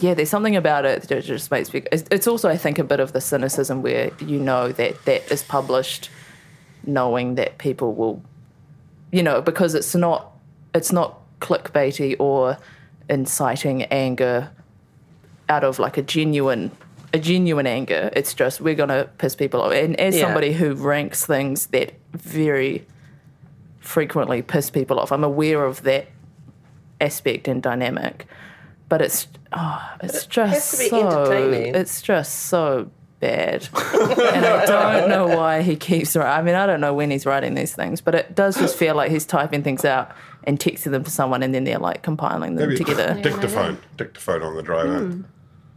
[0.00, 1.82] yeah, there's something about it that just makes me.
[1.92, 5.42] It's, also, I think, a bit of the cynicism where you know that that is
[5.42, 6.10] published,
[6.86, 8.22] knowing that people will,
[9.12, 10.32] you know, because it's not
[10.74, 12.58] it's not clickbaity or
[13.08, 14.50] inciting anger
[15.48, 16.70] out of like a genuine
[17.12, 18.10] a genuine anger.
[18.14, 19.72] It's just we're gonna piss people off.
[19.72, 20.22] And as Yeah.
[20.22, 22.84] somebody who ranks things that very
[23.78, 26.06] frequently piss people off, I'm aware of that
[27.00, 28.26] aspect and dynamic.
[28.88, 31.74] But it's oh, it's just has to be so entertaining.
[31.74, 36.14] it's just so bad, and I don't know why he keeps.
[36.14, 38.76] wri- I mean, I don't know when he's writing these things, but it does just
[38.76, 40.12] feel like he's typing things out
[40.44, 43.18] and texting them to someone, and then they're like compiling them Maybe together.
[43.22, 45.10] dictaphone, dictaphone on the drive in.
[45.12, 45.22] Hmm.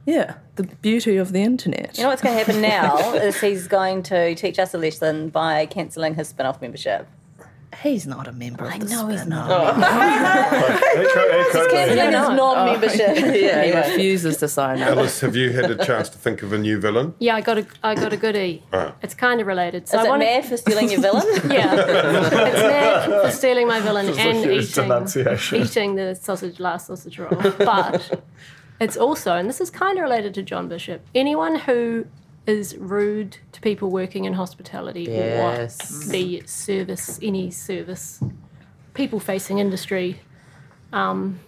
[0.06, 1.98] Yeah, the beauty of the internet.
[1.98, 5.28] You know what's going to happen now is he's going to teach us a lesson
[5.30, 7.08] by cancelling his spin-off membership.
[7.84, 8.66] He's not a member.
[8.66, 9.76] Of I the know he's not.
[9.76, 11.70] He could- he could.
[11.72, 13.16] Cancelling his non-membership.
[13.18, 13.32] Yeah,
[13.64, 13.90] He yeah.
[13.92, 14.90] refuses to sign up.
[14.98, 17.14] Alice, have you had a chance to think of a new villain?
[17.20, 18.64] Yeah, I got a I got a goodie.
[18.74, 18.94] Alright.
[19.04, 19.88] It's kind of related.
[19.88, 21.26] So Is I it wanna- mad for stealing your villain?
[21.52, 27.20] Yeah, it's mad for stealing my villain Just and eating eating the sausage last sausage
[27.20, 27.30] roll.
[27.60, 28.22] But
[28.80, 31.02] it's also, and this is kind of related to John Bishop.
[31.16, 32.06] Anyone who
[32.48, 35.80] is rude to people working in hospitality Yes.
[36.08, 38.22] or the service, any service,
[38.94, 40.22] people facing industry,
[40.94, 41.40] um,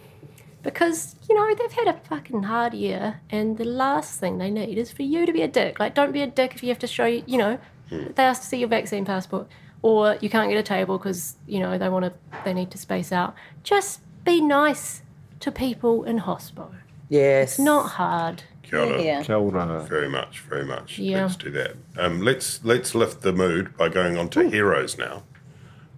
[0.61, 4.77] because you know they've had a fucking hard year, and the last thing they need
[4.77, 5.79] is for you to be a dick.
[5.79, 8.47] Like, don't be a dick if you have to show you, know, they ask to
[8.47, 9.47] see your vaccine passport,
[9.81, 12.77] or you can't get a table because you know they want to, they need to
[12.77, 13.33] space out.
[13.63, 15.01] Just be nice
[15.39, 16.75] to people in hospo.
[17.07, 17.51] Yes.
[17.51, 18.43] It's not hard.
[18.69, 19.01] Kia ora.
[19.01, 19.23] yeah.
[19.23, 19.85] Kia ora.
[19.89, 20.99] Very much, very much.
[20.99, 21.23] Yeah.
[21.23, 21.75] Let's do that.
[21.97, 25.23] Um, let's let's lift the mood by going on to heroes now.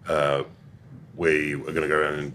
[0.08, 0.44] Uh,
[1.16, 2.34] we are going to go around and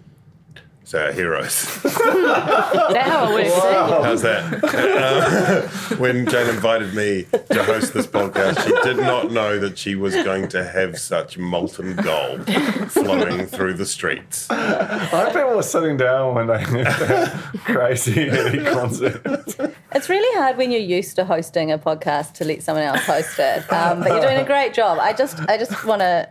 [0.87, 1.65] say our heroes.
[1.85, 3.65] Is that how it works?
[3.65, 4.03] eh?
[4.05, 4.65] How's that?
[4.65, 9.97] Uh, when Jane invited me to host this podcast, she did not know that she
[9.97, 12.47] was going to have such molten gold
[12.93, 14.49] flowing through the streets.
[14.51, 17.33] I hope people were sitting down when they had that
[17.65, 19.23] crazy heavy concert.
[19.93, 23.39] It's really hard when you're used to hosting a podcast to let someone else host
[23.41, 23.73] it.
[23.73, 24.99] Um, but you're doing a great job.
[25.01, 26.29] I just, I just want to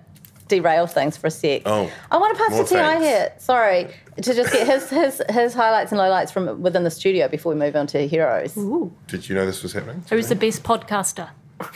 [0.47, 1.63] derail things for a sec.
[1.65, 3.05] Oh, I want to pass more to Ti thanks.
[3.05, 3.33] here.
[3.39, 3.87] Sorry
[4.21, 7.59] to just get his his his highlights and lowlights from within the studio before we
[7.59, 8.53] move on to heroes.
[9.07, 10.03] Did you know this was happening?
[10.09, 11.29] Who's the best podcaster?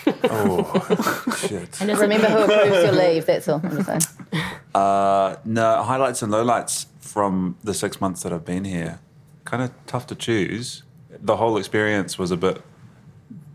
[0.06, 1.82] Oh, shit.
[1.82, 3.26] And is Remember who approves your leave.
[3.26, 4.44] That's all I'm just saying.
[4.76, 9.00] Uh, no, highlights and lowlights from the six months that I've been here.
[9.46, 10.84] Kind of tough to choose.
[11.10, 12.62] The whole experience was a bit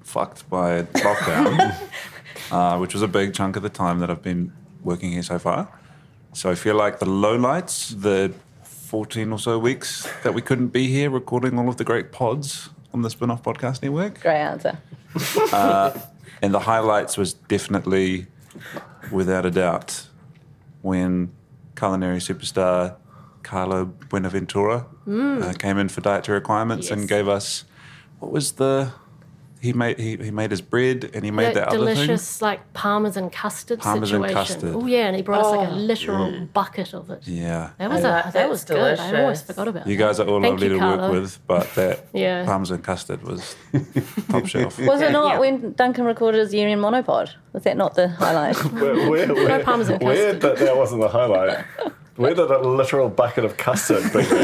[0.03, 1.77] fucked by lockdown,
[2.51, 4.53] uh, which was a big chunk of the time that I've been
[4.85, 5.69] working here so far.
[6.33, 8.33] So I feel like the lowlights, the
[8.65, 12.71] 14 or so weeks that we couldn't be here recording all of the great pods
[12.93, 14.21] on the Spin Off Podcast Network.
[14.21, 14.79] Great answer.
[16.43, 18.27] And the highlights was definitely,
[19.11, 20.09] without a doubt,
[20.83, 21.33] when
[21.77, 22.97] culinary superstar
[23.43, 27.65] Carlo Buenaventura uh, came in for dietary requirements and gave us
[28.19, 28.93] what was the
[29.65, 31.95] he made he, he made his bread and he made that that other thing.
[32.07, 34.35] delicious like parmesan custard Parmesan situation.
[34.35, 34.75] custard.
[34.77, 35.77] Oh yeah, and he brought us like a Oh.
[35.93, 36.53] literal mm.
[36.53, 37.23] bucket of it.
[37.27, 37.71] Yeah.
[37.79, 38.77] That was Oh, a, that- that that's was good.
[38.79, 39.19] I delicious.
[39.21, 39.91] almost forgot about that.
[39.91, 40.05] You that.
[40.05, 42.45] guys are all Thank lovely you, to work with, but that Yeah.
[42.45, 43.57] parmesan custard was
[44.31, 44.79] top shelf.
[44.81, 45.39] Was it not Yeah.
[45.41, 47.31] when Duncan recorded his year in monopod?
[47.55, 48.57] Was that not the highlight?
[48.73, 51.65] Weird, weird, weird, parmesan weird that that wasn't the highlight.
[52.17, 54.05] Weird that a literal bucket of custard.
[54.13, 54.27] Big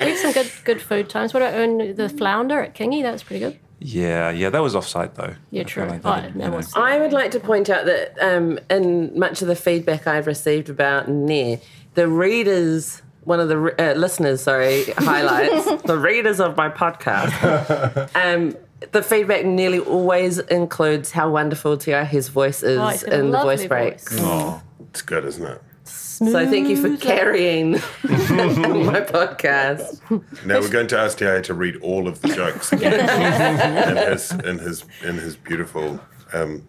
[0.00, 1.34] We had some good good food times.
[1.34, 3.02] What about earn the flounder at Kingy?
[3.02, 3.58] That was pretty good.
[3.80, 5.34] Yeah, yeah, that was off-site though.
[5.50, 5.84] Yeah, I true.
[5.86, 6.56] like Oh, that, that you know.
[6.56, 10.26] was- I would like to point out that um, in much of the feedback I've
[10.26, 11.60] received about Nair,
[11.94, 18.56] the readers, one of the uh, listeners, sorry, highlights, the readers of my podcast, um,
[18.92, 23.18] the feedback nearly always includes how wonderful Tia his voice is Oh, he's got a
[23.20, 24.08] in the voice breaks.
[24.12, 24.20] voice.
[24.22, 25.60] Oh, it's good, isn't it?
[25.84, 27.72] So thank you for carrying
[28.02, 30.00] my podcast.
[30.44, 32.78] Now we're going to ask Tia to read all of the jokes in
[34.12, 36.00] his in his in his beautiful
[36.32, 36.66] um,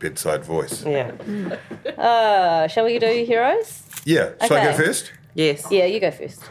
[0.00, 0.84] bedside voice.
[0.84, 1.12] Yeah.
[1.96, 3.82] Uh, shall we do heroes?
[4.04, 4.30] Yeah.
[4.46, 5.12] Shall I go first?
[5.34, 5.66] Yes.
[5.70, 6.42] Yeah, you go first.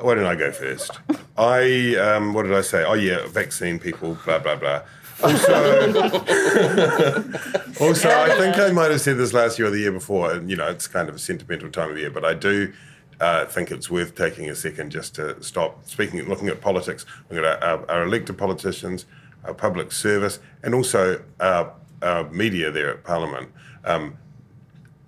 [0.00, 0.90] Why don't I go first?
[1.36, 2.84] I um, what did I say?
[2.84, 4.82] Oh yeah, vaccine people, blah blah blah.
[5.22, 5.52] Also,
[7.80, 10.50] also, I think I might have said this last year or the year before, and
[10.50, 12.72] you know, it's kind of a sentimental time of year, but I do
[13.20, 17.44] uh, think it's worth taking a second just to stop speaking, looking at politics, looking
[17.44, 19.06] at our, our elected politicians,
[19.44, 23.48] our public service, and also our, our media there at Parliament.
[23.84, 24.18] Um,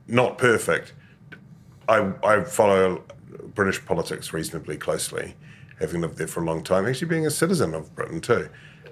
[0.06, 0.94] not perfect,
[1.88, 3.02] I, I follow
[3.56, 5.34] British politics reasonably closely,
[5.80, 8.48] having lived there for a long time, actually being a citizen of Britain too.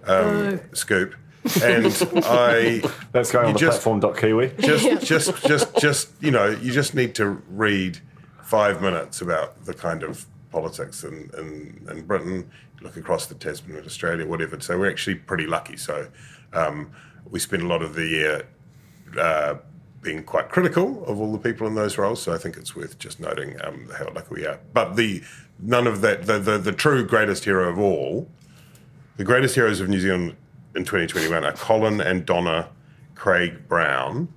[0.06, 1.14] Um, scoop.
[1.62, 1.86] and
[2.24, 4.52] I That's going You on the just- platform.kiwi.
[4.60, 8.00] just just just just you know you just need to read
[8.42, 12.50] five minutes about the kind of politics in, in, in Britain
[12.82, 16.06] look across the Tasman and Australia whatever so we're actually pretty lucky so
[16.52, 16.90] um,
[17.30, 18.46] we spend a lot of the year
[19.18, 19.54] uh,
[20.04, 22.98] being quite critical of all the people in those roles so I think it's worth
[22.98, 25.22] just noting um, how lucky we are but the
[25.58, 28.28] none of that the, the, the true greatest hero of all
[29.16, 30.36] the greatest heroes of New Zealand
[30.74, 32.68] in 2021 are Colin and Donna
[33.14, 34.28] Craig Brown,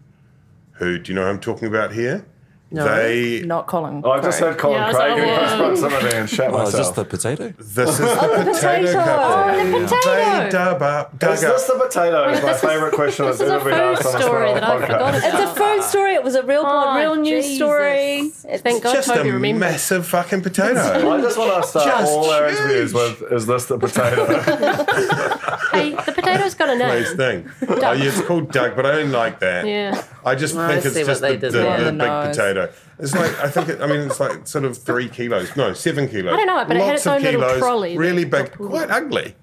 [0.73, 2.25] who, do you know who I'm talking about here?
[2.69, 2.83] No.
[2.83, 4.01] They, Not Colin.
[4.03, 4.49] Oh, I just Craig.
[4.51, 5.89] heard Colin Yeah, I was Craig like, in close whoa.
[5.89, 7.53] proximity and shat Oh, is this the potato?
[7.57, 8.93] this is oh, the the potato, potato.
[8.93, 9.25] couple.
[9.25, 10.43] Oh, the potato.
[10.43, 12.29] They dug up, dug Is this the potato?
[12.29, 14.21] Is my This is- favourite question this that's is a ever been food asked on
[14.21, 15.15] story that I forgot podcast.
[15.23, 16.13] It's a food story.
[16.15, 17.57] It was a real, Oh, real news Jesus.
[17.57, 18.29] story.
[18.59, 19.59] Thank God Just Toby a remembered.
[19.61, 21.09] massive fucking potato.
[21.09, 24.25] I just want to start Just all our interviews with, is this the potato?
[25.71, 27.43] Hey, the potato's got a Nice name.
[27.43, 27.67] thing.
[27.69, 29.65] Oh, yeah, it's called Doug, but I don't like that.
[29.67, 30.01] Yeah.
[30.25, 31.77] I just Well, I think it's just they the, the, there.
[31.77, 31.99] the The big
[32.35, 32.66] potato.
[32.99, 36.07] It's like I think it, I mean it's like sort of three kilos, no, seven
[36.09, 36.33] kilos.
[36.33, 38.51] I don't know, but it had Lots its of own little kilos, trolley really big,
[38.53, 39.35] quite ugly,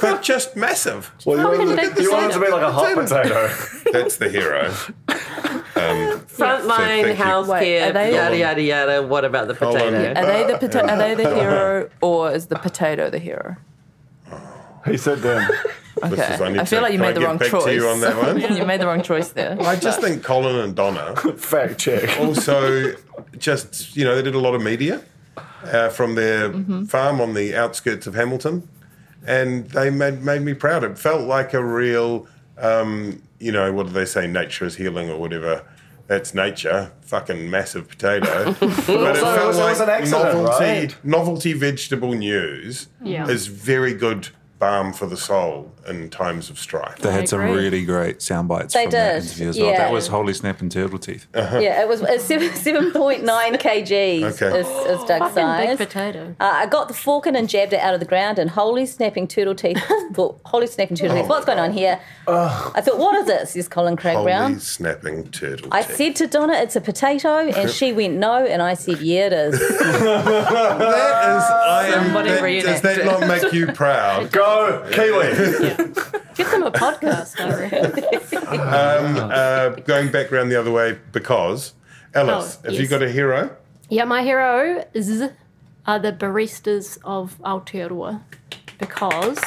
[0.00, 1.10] but just massive.
[1.26, 3.48] well, you, Fucking wanted, big you wanted to be like a hot potato.
[3.48, 3.90] potato.
[3.92, 4.72] That's the hero.
[5.08, 7.24] Um, so Frontline thank you.
[7.24, 9.02] healthcare, Wait, they- yada yada yada.
[9.02, 9.82] What about the Colin.
[9.92, 10.20] potato?
[10.20, 12.06] Are they the pota- Are they the uh, hero, uh, uh.
[12.06, 13.56] or is the potato the hero?
[14.86, 15.48] he said them.
[16.02, 17.36] This Okay, is- I need I feel to- like you can I made the wrong
[17.38, 17.74] back to choice.
[17.80, 18.56] you on that one?
[18.56, 19.56] you made the wrong choice there.
[19.60, 22.18] I just think Colin and Donna Fact check.
[22.20, 22.92] also
[23.38, 25.02] just you know they did a lot of media
[25.64, 26.84] uh, from their Mm-hmm.
[26.86, 28.68] farm on the outskirts of Hamilton,
[29.26, 30.84] and they made made me proud.
[30.84, 32.26] It felt like a real
[32.58, 34.26] um, you know what do they say?
[34.26, 35.64] Nature is healing or whatever.
[36.08, 38.52] That's nature, fucking massive potato.
[38.60, 40.96] but it Also, it felt was- it was like an accident, novelty, right?
[41.04, 43.28] novelty vegetable news Yeah.
[43.28, 44.28] is very good
[44.58, 46.98] balm for the soul in times of strife.
[46.98, 49.70] They had some really great sound bites They from that did, interview as well.
[49.70, 49.78] yeah.
[49.78, 51.26] That was Holy Snap and Turtle Teeth.
[51.34, 54.60] Yeah, it was it's seven seven point nine kgs Okay.
[54.60, 56.34] is, is Doug's Fucking big potato.
[56.40, 58.86] Uh, I got the fork in and jabbed it out of the ground, and holy
[58.86, 59.82] snapping turtle teeth!
[60.14, 61.28] thought, holy snapping turtle teeth!
[61.28, 62.00] What's going on here?
[62.28, 63.50] I thought, what is this?
[63.52, 64.60] Says Colin Craig Holy Brown.
[64.60, 65.68] snapping turtle.
[65.72, 65.96] I teeth.
[65.96, 69.32] said to Donna, "It's a potato," and she went no, and I said, "Yeah, it
[69.32, 71.44] is." that is.
[71.44, 72.04] I am.
[72.04, 73.04] Somebody That, does reenact that it.
[73.04, 74.30] not make you proud?
[74.32, 75.71] Go, Kiwi.
[76.34, 77.44] Give them a podcast, I
[78.46, 81.74] um, uh, going back around the other way because
[82.14, 83.54] Alice, Oh, have you got a hero?
[83.90, 85.22] Yeah, my hero is
[85.86, 88.22] are the baristas of Aotearoa
[88.78, 89.38] because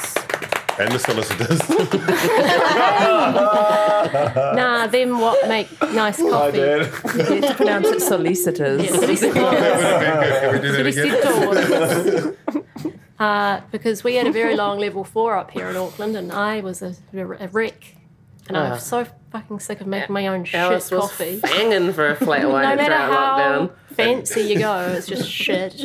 [0.78, 1.60] And the solicitors.
[4.56, 6.56] nah, them what make nice I coffee.
[6.58, 6.80] did.
[6.80, 6.86] You
[7.40, 8.82] have to pronounce it solicitors.
[8.84, 9.34] Yeah, That solicitors.
[9.34, 10.40] would have been good.
[10.40, 11.22] Can we do that again?
[11.22, 12.36] Solicitors.
[13.18, 16.60] Uh, because we had a very long level four up here in Auckland, and I
[16.60, 17.94] was a, a wreck.
[18.48, 21.40] And I'm so fucking sick of making my own shit Alice was coffee.
[21.40, 23.70] banging for a flat white no matter how lockdown.
[23.96, 25.74] fancy you go, it's just shit.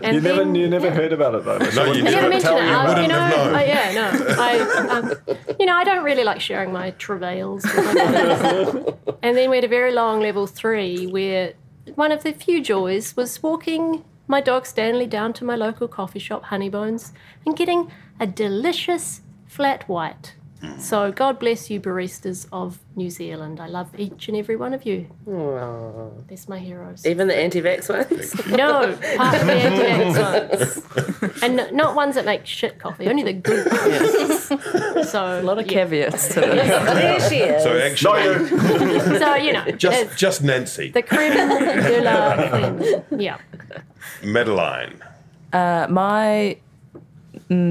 [0.00, 1.58] And You never, you never heard about it though.
[1.58, 2.28] No, you I never never.
[2.28, 2.62] mentioned it.
[2.64, 3.54] you I- you know, have.
[3.54, 4.34] I, yeah, no.
[4.38, 7.64] I, um, you know, I don't really like sharing my travails.
[7.64, 8.94] With others.
[9.22, 11.54] and then we had a very long level three where
[11.96, 16.18] one of the few joys was walking my dog Stanley down to my local coffee
[16.18, 17.12] shop, Honeybones,
[17.44, 20.34] and getting a delicious flat white.
[20.78, 23.60] So God bless you, baristas of New Zealand.
[23.60, 25.06] I love each and every one of you.
[26.28, 27.06] That's my heroes.
[27.06, 28.34] Even the anti-vax ones.
[28.48, 31.42] No, part of the anti-vax ones.
[31.42, 35.10] And no- not ones that make shit coffee, only the good ones.
[35.10, 35.72] So, A lot of yeah.
[35.72, 36.68] caveats to this.
[36.68, 37.62] there she is.
[37.62, 43.02] So actually, So, you know, just just Nancy, the creme de la creme.
[43.20, 43.38] Yeah.
[44.22, 45.02] Madeline.
[45.52, 46.58] Uh, my mm,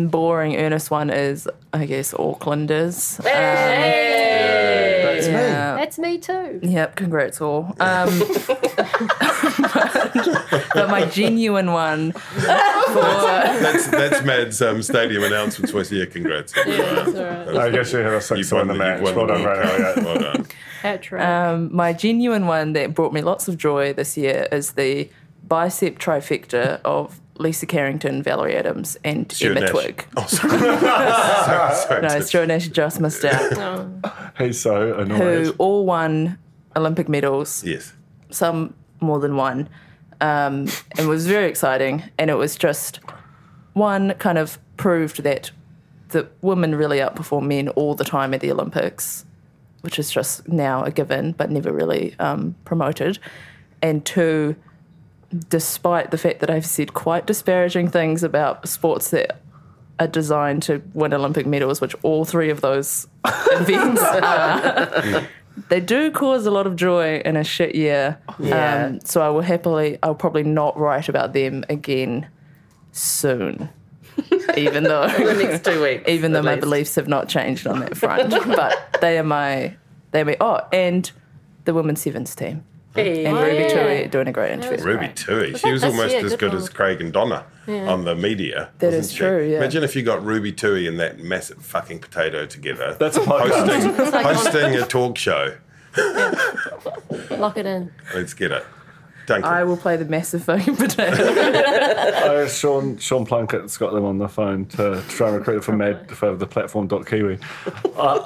[0.08, 3.20] boring, earnest one is, I guess, Aucklanders.
[3.20, 5.34] Um, That's me.
[5.34, 5.76] yeah.
[5.76, 6.60] That's me too.
[6.64, 7.76] Yep, congrats all.
[7.80, 8.20] Um,
[10.74, 15.92] but my genuine one for That's that's Mad's um, stadium announcements voice.
[15.92, 16.54] Yeah, congrats.
[16.58, 19.02] I guess you had a six You've won the, the match.
[19.02, 19.94] won Well the done, World Radio.
[19.94, 20.04] Cup.
[20.04, 20.46] Well done.
[20.84, 21.50] That's right.
[21.52, 25.10] um, my genuine one that brought me lots of joy this year is the
[25.48, 29.70] bicep trifecta of Lisa Carrington, Valerie Adams, and Stuart Emma Nash.
[29.72, 30.06] Twigg.
[30.18, 30.60] Oh, sorry.
[30.60, 32.02] sorry, sorry.
[32.02, 33.58] No, Stuart Nash just missed out.
[33.58, 34.32] Oh.
[34.38, 36.38] He's so who all won
[36.76, 37.94] Olympic medals, Yes.
[38.30, 39.70] some more than one.
[40.22, 42.04] Um, and it was very exciting.
[42.18, 43.00] And it was just
[43.74, 45.52] one kind of proved that
[46.10, 49.26] the women really outperform men all the time at the Olympics,
[49.82, 53.20] which is just now a given, but never really um, promoted.
[53.82, 54.56] And two,
[55.50, 59.42] despite the fact that I've said quite disparaging things about sports that
[60.00, 65.28] are designed to win Olympic medals, which all three of those events are.
[65.70, 68.18] They do cause a lot of joy in a shit year.
[68.40, 68.86] Yeah.
[68.86, 72.28] Um, so I will happily, I'll probably not write about them again
[72.92, 73.70] soon.
[74.58, 76.08] even though the next two weeks.
[76.08, 78.30] even though at my beliefs have not changed on that front.
[78.30, 79.76] but they are my
[80.12, 81.12] they are my oh, and
[81.66, 82.64] the women's sevens team.
[82.96, 83.26] Hey.
[83.26, 84.00] And Oh, Ruby yeah.
[84.02, 84.84] Tui doing a great interview.
[84.86, 85.56] Ruby Tui.
[85.56, 86.62] She was almost yeah, as good good one.
[86.62, 88.70] as Craig and Donna on the media.
[88.80, 89.18] That wasn't is she?
[89.18, 89.58] true, yeah.
[89.58, 92.96] Imagine if you got Ruby Tui and that massive fucking potato together.
[93.00, 93.96] That's a podcast.
[93.96, 95.56] hosting, hosting a talk show.
[97.32, 97.92] Lock it in.
[98.14, 98.66] Let's get it.
[99.26, 99.50] Duncan.
[99.50, 101.16] I will play the massive fucking potato.
[101.20, 106.12] Oh, Sean Sean Plunket's got them on the phone to try and recruit for Mad
[106.12, 107.40] for the platform.kiwi.
[107.96, 108.20] Uh,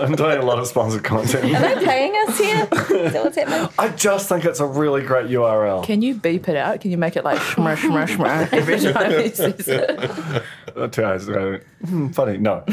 [0.00, 1.44] I'm doing a lot of sponsored content.
[1.52, 2.68] Are they paying us here?
[2.72, 3.68] Is that what's happening?
[3.76, 5.84] I just think it's a really great URL.
[5.84, 6.80] Can you beep it out?
[6.80, 10.92] Can you make it like shmur shmur shmur every time he says it?
[10.92, 11.58] Two hours ago.
[11.84, 12.64] Hmm, funny, no.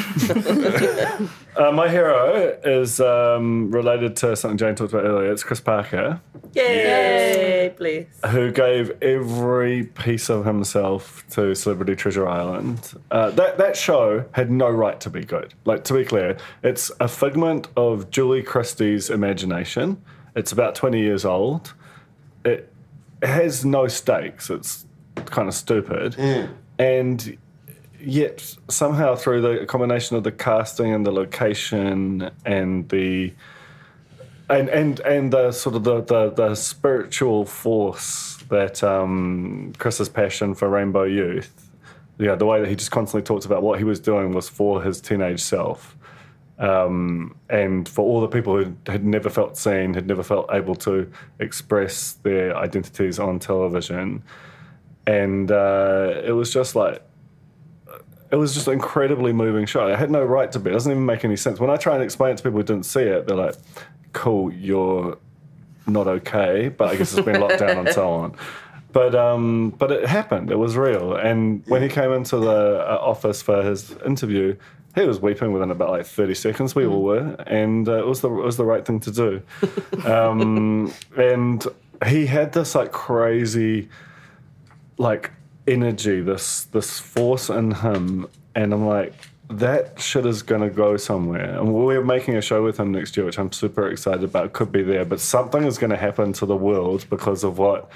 [1.57, 5.32] uh, my hero is um, related to something Jane talked about earlier.
[5.32, 6.21] It's Chris Parker,
[6.53, 8.07] Yay, please.
[8.30, 12.93] who gave every piece of himself to Celebrity Treasure Island.
[13.11, 15.53] Uh, that that show had no right to be good.
[15.66, 20.01] Like to be clear, it's a figment of Julie Christie's imagination.
[20.36, 21.74] It's about twenty years old.
[22.43, 22.72] It
[23.22, 24.49] has no stakes.
[24.49, 24.86] It's
[25.26, 26.16] kind of stupid,
[26.78, 27.38] and
[27.99, 33.34] yet somehow through the combination of the casting and the location and the
[34.49, 40.53] and and and the sort of the the, the spiritual force that um, Chris's passion
[40.53, 41.69] for rainbow youth,
[42.19, 44.83] yeah, the way that he just constantly talked about what he was doing was for
[44.83, 45.97] his teenage self,
[46.59, 50.75] um, and for all the people who had never felt seen, had never felt able
[50.75, 54.23] to express their identities on television,
[55.07, 57.01] and uh, it was just like
[58.31, 59.87] it was just an incredibly moving show.
[59.87, 60.69] I had no right to be.
[60.69, 61.59] It doesn't even make any sense.
[61.59, 63.55] When I try and explain it to people who didn't see it, they're like,
[64.16, 65.18] cool, you're
[65.86, 68.36] not okay, but I guess it's been locked down and so on.
[68.91, 70.49] But um, but it happened.
[70.49, 71.16] It was real.
[71.16, 74.55] And when he came into the uh, office for his interview,
[74.95, 76.76] he was weeping within about like thirty seconds.
[76.76, 79.41] We all were, and uh, it was the it was the right thing to do.
[80.05, 81.68] um, and
[82.07, 83.89] he had this like crazy
[84.97, 85.32] like
[85.68, 89.13] energy, this this force in him, and I'm like,
[89.49, 91.59] that shit is gonna go somewhere.
[91.59, 94.53] And we're making a show with him next year, which I'm super excited about.
[94.53, 97.89] Could be there, but something is gonna happen to the world because of what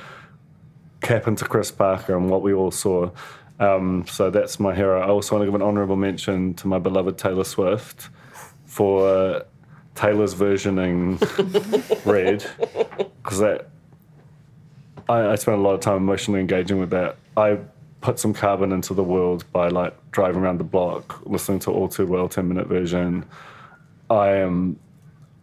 [1.03, 3.09] happened to Chris Parker and what we all saw.
[3.59, 5.01] Um, so that's my hero.
[5.01, 8.09] I also want to give an honourable mention to my beloved Taylor Swift
[8.65, 9.43] for
[9.95, 11.19] Taylor's versioning
[12.05, 12.45] Red,
[13.21, 13.69] because that
[15.09, 17.17] I, I spent a lot of time emotionally engaging with that.
[17.35, 17.57] I
[18.01, 21.87] put some carbon into the world by like driving around the block, listening to All
[21.87, 23.25] Too Well 10 minute version.
[24.09, 24.79] I am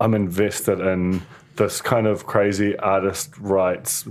[0.00, 1.22] I'm invested in
[1.56, 4.06] this kind of crazy artist rights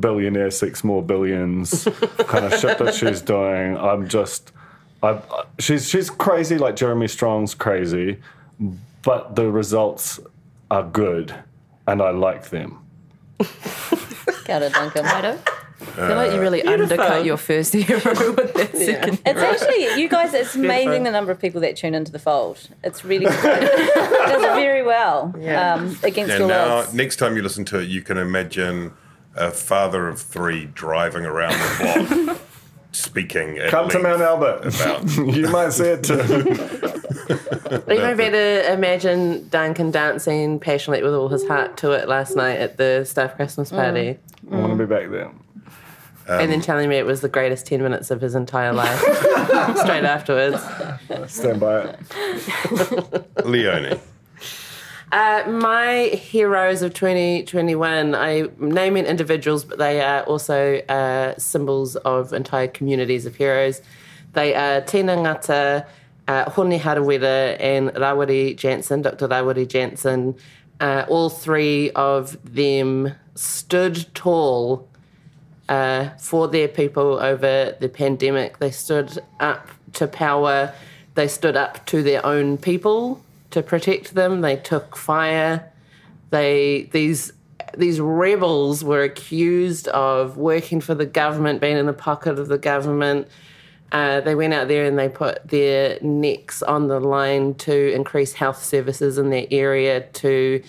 [0.00, 1.86] billionaire six more billions
[2.26, 3.76] kind of shit that she's doing.
[3.76, 4.52] I'm just
[5.02, 5.20] I
[5.58, 8.20] she's she's crazy like Jeremy Strong's crazy,
[9.02, 10.20] but the results
[10.70, 11.34] are good
[11.86, 12.78] and I like them.
[14.44, 15.04] Got it, Duncan.
[15.86, 16.04] Righto.
[16.04, 18.00] I feel like you really undercut your first hero
[18.32, 19.20] with that second.
[19.26, 22.68] It's actually, you guys, it's amazing the number of people that tune into the fold.
[22.82, 23.62] It's really good.
[23.64, 25.74] it does very well Yeah.
[25.74, 26.94] um, against and your now, odds.
[26.94, 28.92] next time you listen to it, you can imagine
[29.36, 32.38] a father of three driving around the block,
[32.92, 33.58] speaking.
[33.58, 34.66] At Come to Mount Albert.
[34.74, 36.20] About you might see it too.
[37.90, 42.76] Even better, imagine Duncan dancing passionately with all his heart to it last night at
[42.76, 44.18] the staff Christmas party.
[44.50, 45.30] I want to be back there.
[46.40, 48.98] And then telling me it was the greatest 10 minutes of his entire life
[49.78, 50.62] straight afterwards.
[51.26, 53.36] Stand by it.
[53.44, 53.98] Leonie.
[55.12, 62.32] Uh, my heroes of 2021, I naming individuals, but they are also uh, symbols of
[62.32, 63.82] entire communities of heroes.
[64.32, 65.86] They are Tina Ngata,
[66.28, 69.28] uh, Hone Harawira, and Rawiri Jansen, Dr.
[69.28, 70.34] Rawiri Jansen.
[70.80, 74.88] Uh, all three of them stood tall
[75.72, 78.58] uh, for their people over the pandemic.
[78.58, 80.74] They stood up to power.
[81.14, 84.42] They stood up to their own people to protect them.
[84.42, 85.72] They took fire.
[86.28, 87.32] They these
[87.74, 92.58] these rebels were accused of working for the government, being in the pocket of the
[92.58, 93.28] government.
[93.92, 98.34] Uh, they went out there and they put their necks on the line to increase
[98.34, 100.62] health services in their area, to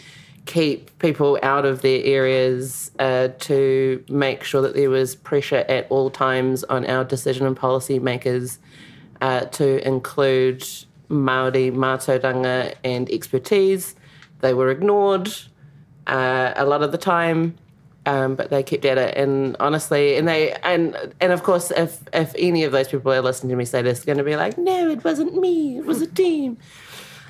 [0.46, 5.88] keep people out of their areas, uh, to make sure that there was pressure at
[5.90, 8.60] all times on our decision and policy makers
[9.22, 10.66] uh, to include
[11.10, 13.96] Maori mātauranga and expertise.
[14.42, 15.34] They were ignored
[16.08, 17.56] uh, a lot of the time,
[18.06, 19.16] um, but they kept at it.
[19.16, 23.22] And honestly, and they and and of course, if if any of those people are
[23.22, 25.78] listening to me say this, they're going to be like, "No, it wasn't me.
[25.78, 26.58] It was a team."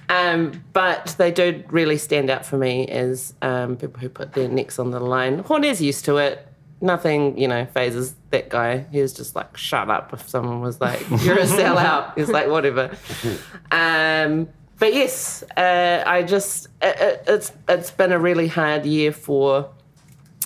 [0.09, 4.47] Um, but they do really stand out for me as um, people who put their
[4.47, 5.39] necks on the line.
[5.39, 6.47] Hone's used to it.
[6.81, 8.85] Nothing, you know, phases that guy.
[8.91, 12.17] He was just like, shut up if someone was like, you're a sellout.
[12.17, 12.95] He's like, whatever.
[13.71, 14.49] Um,
[14.79, 19.69] but yes, uh, I just, it, it, it's it's been a really hard year for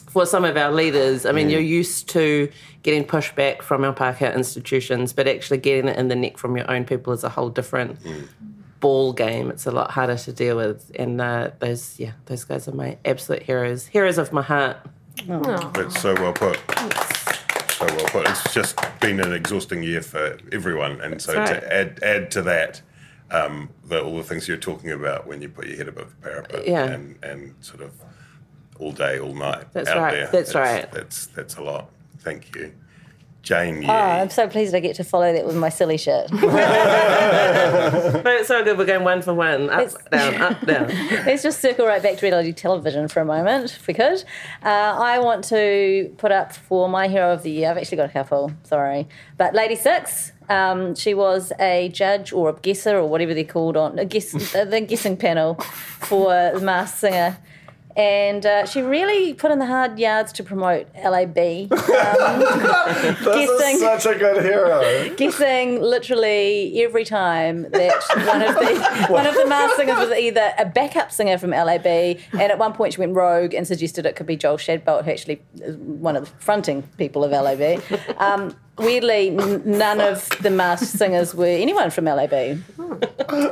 [0.09, 1.25] for some of our leaders.
[1.25, 2.49] I mean, you're used to
[2.83, 6.69] getting pushback from our Pākehā institutions, but actually getting it in the neck from your
[6.71, 7.99] own people is a whole different
[8.79, 9.49] ball game.
[9.49, 10.91] It's a lot harder to deal with.
[10.97, 14.77] And uh, those, yeah, those guys are my absolute heroes, heroes of my heart.
[15.25, 16.57] That's so well put.
[17.71, 18.29] So well put.
[18.29, 21.47] It's just been an exhausting year for everyone, and so right.
[21.47, 22.81] to add add to that,
[23.31, 26.27] um, the, all the things you're talking about when you put your head above the
[26.27, 26.85] parapet, Yeah.
[26.85, 27.91] and and sort of
[28.79, 29.65] all day, all night.
[29.73, 30.13] That's out right.
[30.13, 30.27] There.
[30.31, 30.91] That's right.
[30.91, 31.89] That's that's a lot.
[32.19, 32.73] Thank you,
[33.47, 33.85] Jane.
[33.89, 36.29] Oh, I'm so pleased I get to follow that with my silly shit.
[38.27, 38.77] But it's so good.
[38.77, 40.87] We're going one for one, up, down, up, down.
[41.25, 44.23] Let's just circle right back to reality television for a moment, if we could.
[44.63, 47.71] Uh, I want to put up for my hero of the year.
[47.71, 49.07] I've actually got a couple, sorry.
[49.37, 53.77] But Lady Six, um, she was a judge or a guesser or whatever they're called
[53.77, 57.37] on a guess, uh, the guessing panel for The Masked Singer.
[57.97, 61.37] And uh, she really put in the hard yards to promote LAB.
[61.97, 65.15] Um, This guessing, is such a good hero.
[65.15, 70.53] guessing literally every time that one of the one of the masked singers was either
[70.57, 74.15] a backup singer from LAB, and at one point she went rogue and suggested it
[74.15, 77.81] could be Joel Shadbolt, who actually is one of the fronting people of LAB.
[78.17, 82.61] Um, weirdly, n- none of the masked singers were anyone from LAB,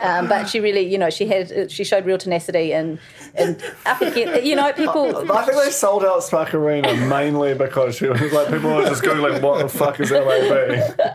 [0.01, 2.99] um, but she really, you know, she had she showed real tenacity and
[3.36, 5.32] and up again, you know, people.
[5.32, 9.03] I think they sold out Spark Arena mainly because she was like people were just
[9.03, 11.09] googling what the fuck is LAB.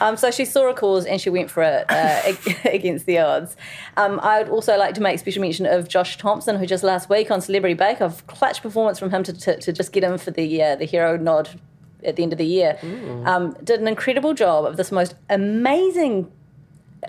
[0.00, 2.22] Um, so she saw a cause and she went for it uh,
[2.64, 3.56] against the odds.
[3.96, 7.08] Um, I would also like to make special mention of Josh Thompson, who just last
[7.08, 10.18] week on Celebrity Bake Off, clutch performance from him to, to, to just get him
[10.18, 11.60] for the uh, the hero nod
[12.04, 12.78] at the end of the year.
[13.24, 16.30] Um, did an incredible job of this most amazing.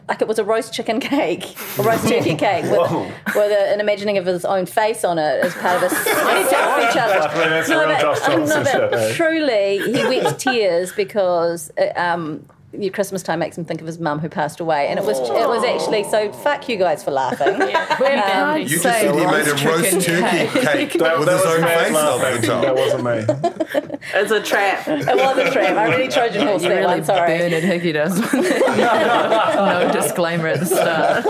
[0.09, 2.91] Like it was a roast chicken cake, a roast turkey cake with,
[3.35, 6.91] with a, an imagining of his own face on it as part of a selfie
[6.93, 7.31] challenge.
[7.31, 12.47] I mean, that's a real but, no, but truly, he wept tears because uh, um,
[12.77, 15.19] your Christmas time makes him think of his mum who passed away, and it was
[15.19, 16.31] it was actually so.
[16.33, 17.61] Fuck you guys for laughing.
[18.03, 21.55] Um, You just said he made a roast turkey cake That, with that his was
[21.55, 22.41] own Matt face on laughing.
[22.41, 22.61] the top.
[22.63, 23.97] That wasn't me.
[24.15, 24.87] It's a trap.
[24.87, 25.77] it was a trap.
[25.77, 27.03] I really Trojan horse You that really one.
[27.05, 27.37] Sorry.
[27.37, 28.19] Bernard Hickey does.
[28.33, 31.25] no disclaimer at the start.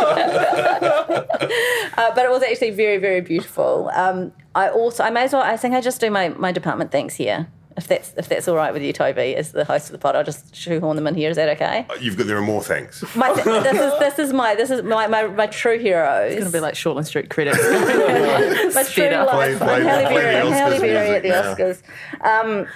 [1.95, 3.89] Uh, but it was actually very, very beautiful.
[3.93, 6.91] Um, I also, I may as well, I think I just do my, my department
[6.91, 7.47] thanks here.
[7.75, 10.15] If that's if that's all right with you, Toby, as the host of the pod,
[10.15, 11.29] I'll just shoehorn them in here.
[11.31, 11.87] Is that okay?
[11.99, 13.03] You've got there are more things.
[13.15, 16.33] My, th- this is this is my this is my my, my true heroes.
[16.33, 17.57] It's going to be like Shortland Street credits.
[18.75, 19.27] my true Speed up.
[19.33, 19.57] life.
[19.57, 21.81] Play- play- Halle Berry, Halle Berry at the music
[22.21, 22.47] Oscars.
[22.47, 22.67] Um,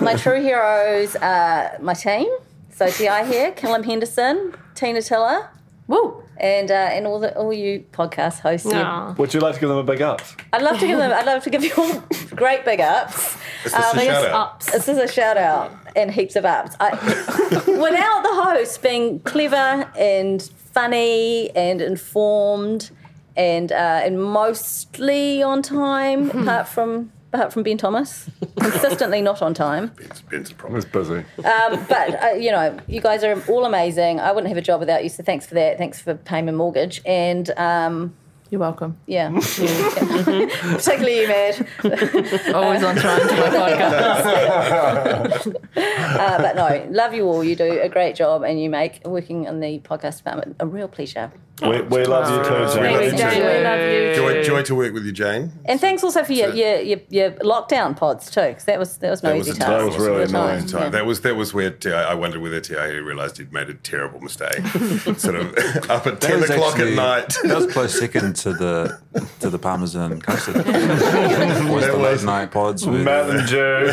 [0.00, 2.28] my true heroes are my team.
[2.70, 5.48] So Di here, Callum Henderson, Tina Tiller,
[5.88, 6.22] Woo!
[6.38, 8.70] And uh, and all the all you podcast hosts.
[8.70, 8.82] here.
[8.82, 9.14] Aw.
[9.18, 10.20] Would you like to give them a big up?
[10.52, 11.12] I'd love to give them.
[11.12, 12.02] I'd love to give you all
[12.34, 13.36] great big ups.
[13.64, 14.32] Is this a Um, shout out?
[14.32, 14.70] Ups.
[14.72, 16.76] This is a shout out and heaps of ups.
[16.80, 16.90] I,
[17.66, 22.90] without the host being clever and funny and informed
[23.36, 28.28] and uh, and mostly on time, apart from apart from Ben Thomas,
[28.58, 29.88] consistently not on time.
[29.88, 30.74] Ben's, Ben's a I problem.
[30.76, 31.24] was busy.
[31.44, 34.20] Um, but uh, you know, you guys are all amazing.
[34.20, 35.78] I wouldn't have a job without you, so thanks for that.
[35.78, 37.50] Thanks for paying my mortgage and.
[37.58, 38.14] Um,
[38.50, 38.96] You're welcome.
[39.06, 41.60] yeah, particularly you, Matt.
[42.54, 45.56] Always on time to my podcast.
[45.76, 47.44] Uh, but no, love you all.
[47.44, 50.88] You do a great job, and you make working in the podcast department a real
[50.88, 51.30] pleasure.
[51.62, 53.16] We, oh, we love you too, Thanks, Jane.
[53.18, 53.46] Jane.
[53.46, 54.14] We love you.
[54.14, 55.52] Joy, joy to work with you, Jane.
[55.64, 59.08] And thanks also for your your, your, your lockdown pods too, because that was that
[59.08, 59.70] was no That was easy a task.
[59.70, 60.82] That was really At annoying time.
[60.82, 60.88] yeah.
[60.90, 64.20] That was that was where Ti, I wondered whether Ti realised he'd made a terrible
[64.20, 64.66] mistake.
[65.16, 65.56] sort of
[65.90, 67.34] up at ten o'clock actually- at night.
[67.44, 69.00] That was close second to the
[69.40, 70.56] to the Parmesan custard.
[70.56, 73.86] was the late night pods with Matt and Jew.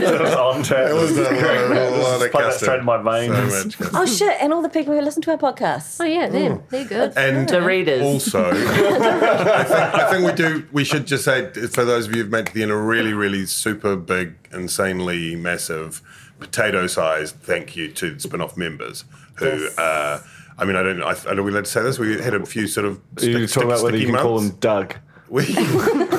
[0.00, 0.90] just on tap.
[0.90, 1.22] It was a
[1.70, 2.60] lot, lot of Put custard.
[2.66, 3.76] straight in my veins.
[3.76, 3.90] So.
[3.94, 4.36] Oh shit!
[4.40, 5.98] And all the people who listen to our podcasts.
[6.00, 6.58] Oh yeah, them.
[6.58, 6.68] Mm.
[6.70, 6.95] They're good.
[7.16, 8.02] And The readers.
[8.02, 10.66] also, I think, I think we do.
[10.72, 13.12] We should just say for those of you who've made it the end, a really,
[13.12, 16.00] really super big, insanely massive,
[16.40, 19.04] potato-sized thank you to the spin-off members.
[19.36, 19.68] who.
[19.78, 20.20] Uh,
[20.58, 21.02] I mean, I don't.
[21.02, 21.44] I, I don't.
[21.44, 21.98] We allowed to say this.
[21.98, 22.98] We had a few sort of.
[23.18, 24.54] Are you stick- talking about whether you sticky can call months.
[24.54, 24.94] him Doug?
[25.28, 25.44] We,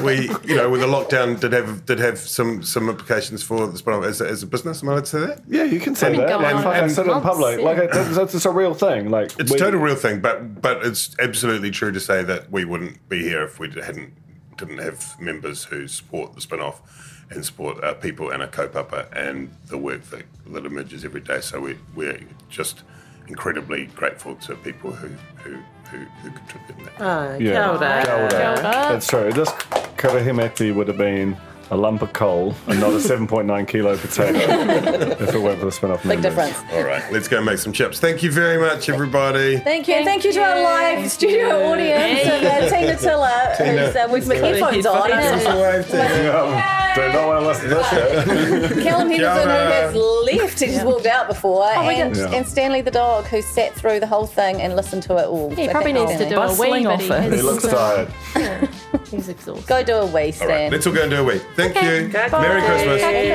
[0.04, 3.78] we, you know, with the lockdown, did have did have some some implications for the
[3.78, 4.82] spin-off as, a- as a business.
[4.84, 5.42] Am I allowed to say that?
[5.48, 6.30] Yeah, you can say mean, that.
[6.30, 6.64] go Like, on.
[6.64, 7.60] fuck, And- said it in public.
[7.60, 7.66] yeah.
[7.66, 9.10] Like, it, it's, it's a real thing.
[9.10, 12.52] Like, It's we- a total real thing, but but it's absolutely true to say that
[12.52, 14.14] we wouldn't be here if we hadn't
[14.58, 16.82] didn't have members who support the spin-off
[17.30, 21.42] and support our people and our kaupapa and the work that, that emerges every day.
[21.42, 22.20] So we we're
[22.50, 22.84] just
[23.28, 25.10] incredibly grateful to people who
[25.44, 25.58] who
[25.92, 26.94] who, who contribute in that.
[27.00, 27.52] Oh, Yeah.
[27.52, 28.04] kia ora.
[28.04, 28.30] Kia ora.
[28.30, 28.62] Kia ora.
[28.62, 29.32] That's true.
[29.32, 29.50] This
[29.98, 31.36] Kirihimete would have been
[31.70, 34.38] a lump of coal and not a 7.9 kilo potato
[35.20, 36.36] if it weren't for the spin-off Big members.
[36.48, 36.74] difference.
[36.74, 38.00] All right, let's go make some chips.
[38.00, 39.58] Thank you very much, everybody.
[39.58, 39.96] Thank you.
[39.96, 44.28] and Thank you to our live studio audience and uh, Tina Tiller, who's uh, with
[44.32, 45.10] headphones on.
[45.10, 48.84] Yeah, do not want to listen to this shit.
[48.84, 49.72] Callum Henderson, who ora.
[49.72, 52.32] has left, he just walked out before, and, Yeah.
[52.32, 55.50] and Stanley the dog, who sat through the whole thing and listened to it all.
[55.52, 57.36] He So probably needs you, to do a wee, but he office.
[57.36, 58.08] He looks tired.
[59.12, 59.68] He's exhausted.
[59.68, 60.72] Go do a wee, All right, Stan.
[60.72, 61.44] let's all go and do a week.
[61.58, 62.08] Thank you.
[62.14, 63.02] Merry Christmas.
[63.02, 63.28] Happy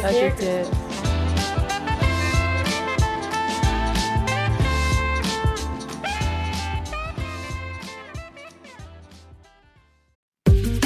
[0.00, 0.34] Christmas.
[0.40, 0.86] Christmas.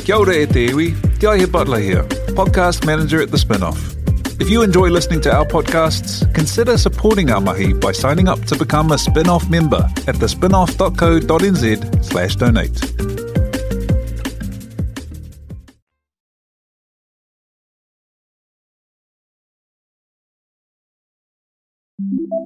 [0.05, 2.03] Kia ora e te iwi, Te Aihe Butler here,
[2.35, 3.79] podcast manager at The Spinoff.
[4.41, 8.57] If you enjoy listening to our podcasts, consider supporting our mahi by signing up to
[8.57, 13.10] become a spin-off member at thespinoff.co.nz slash donate.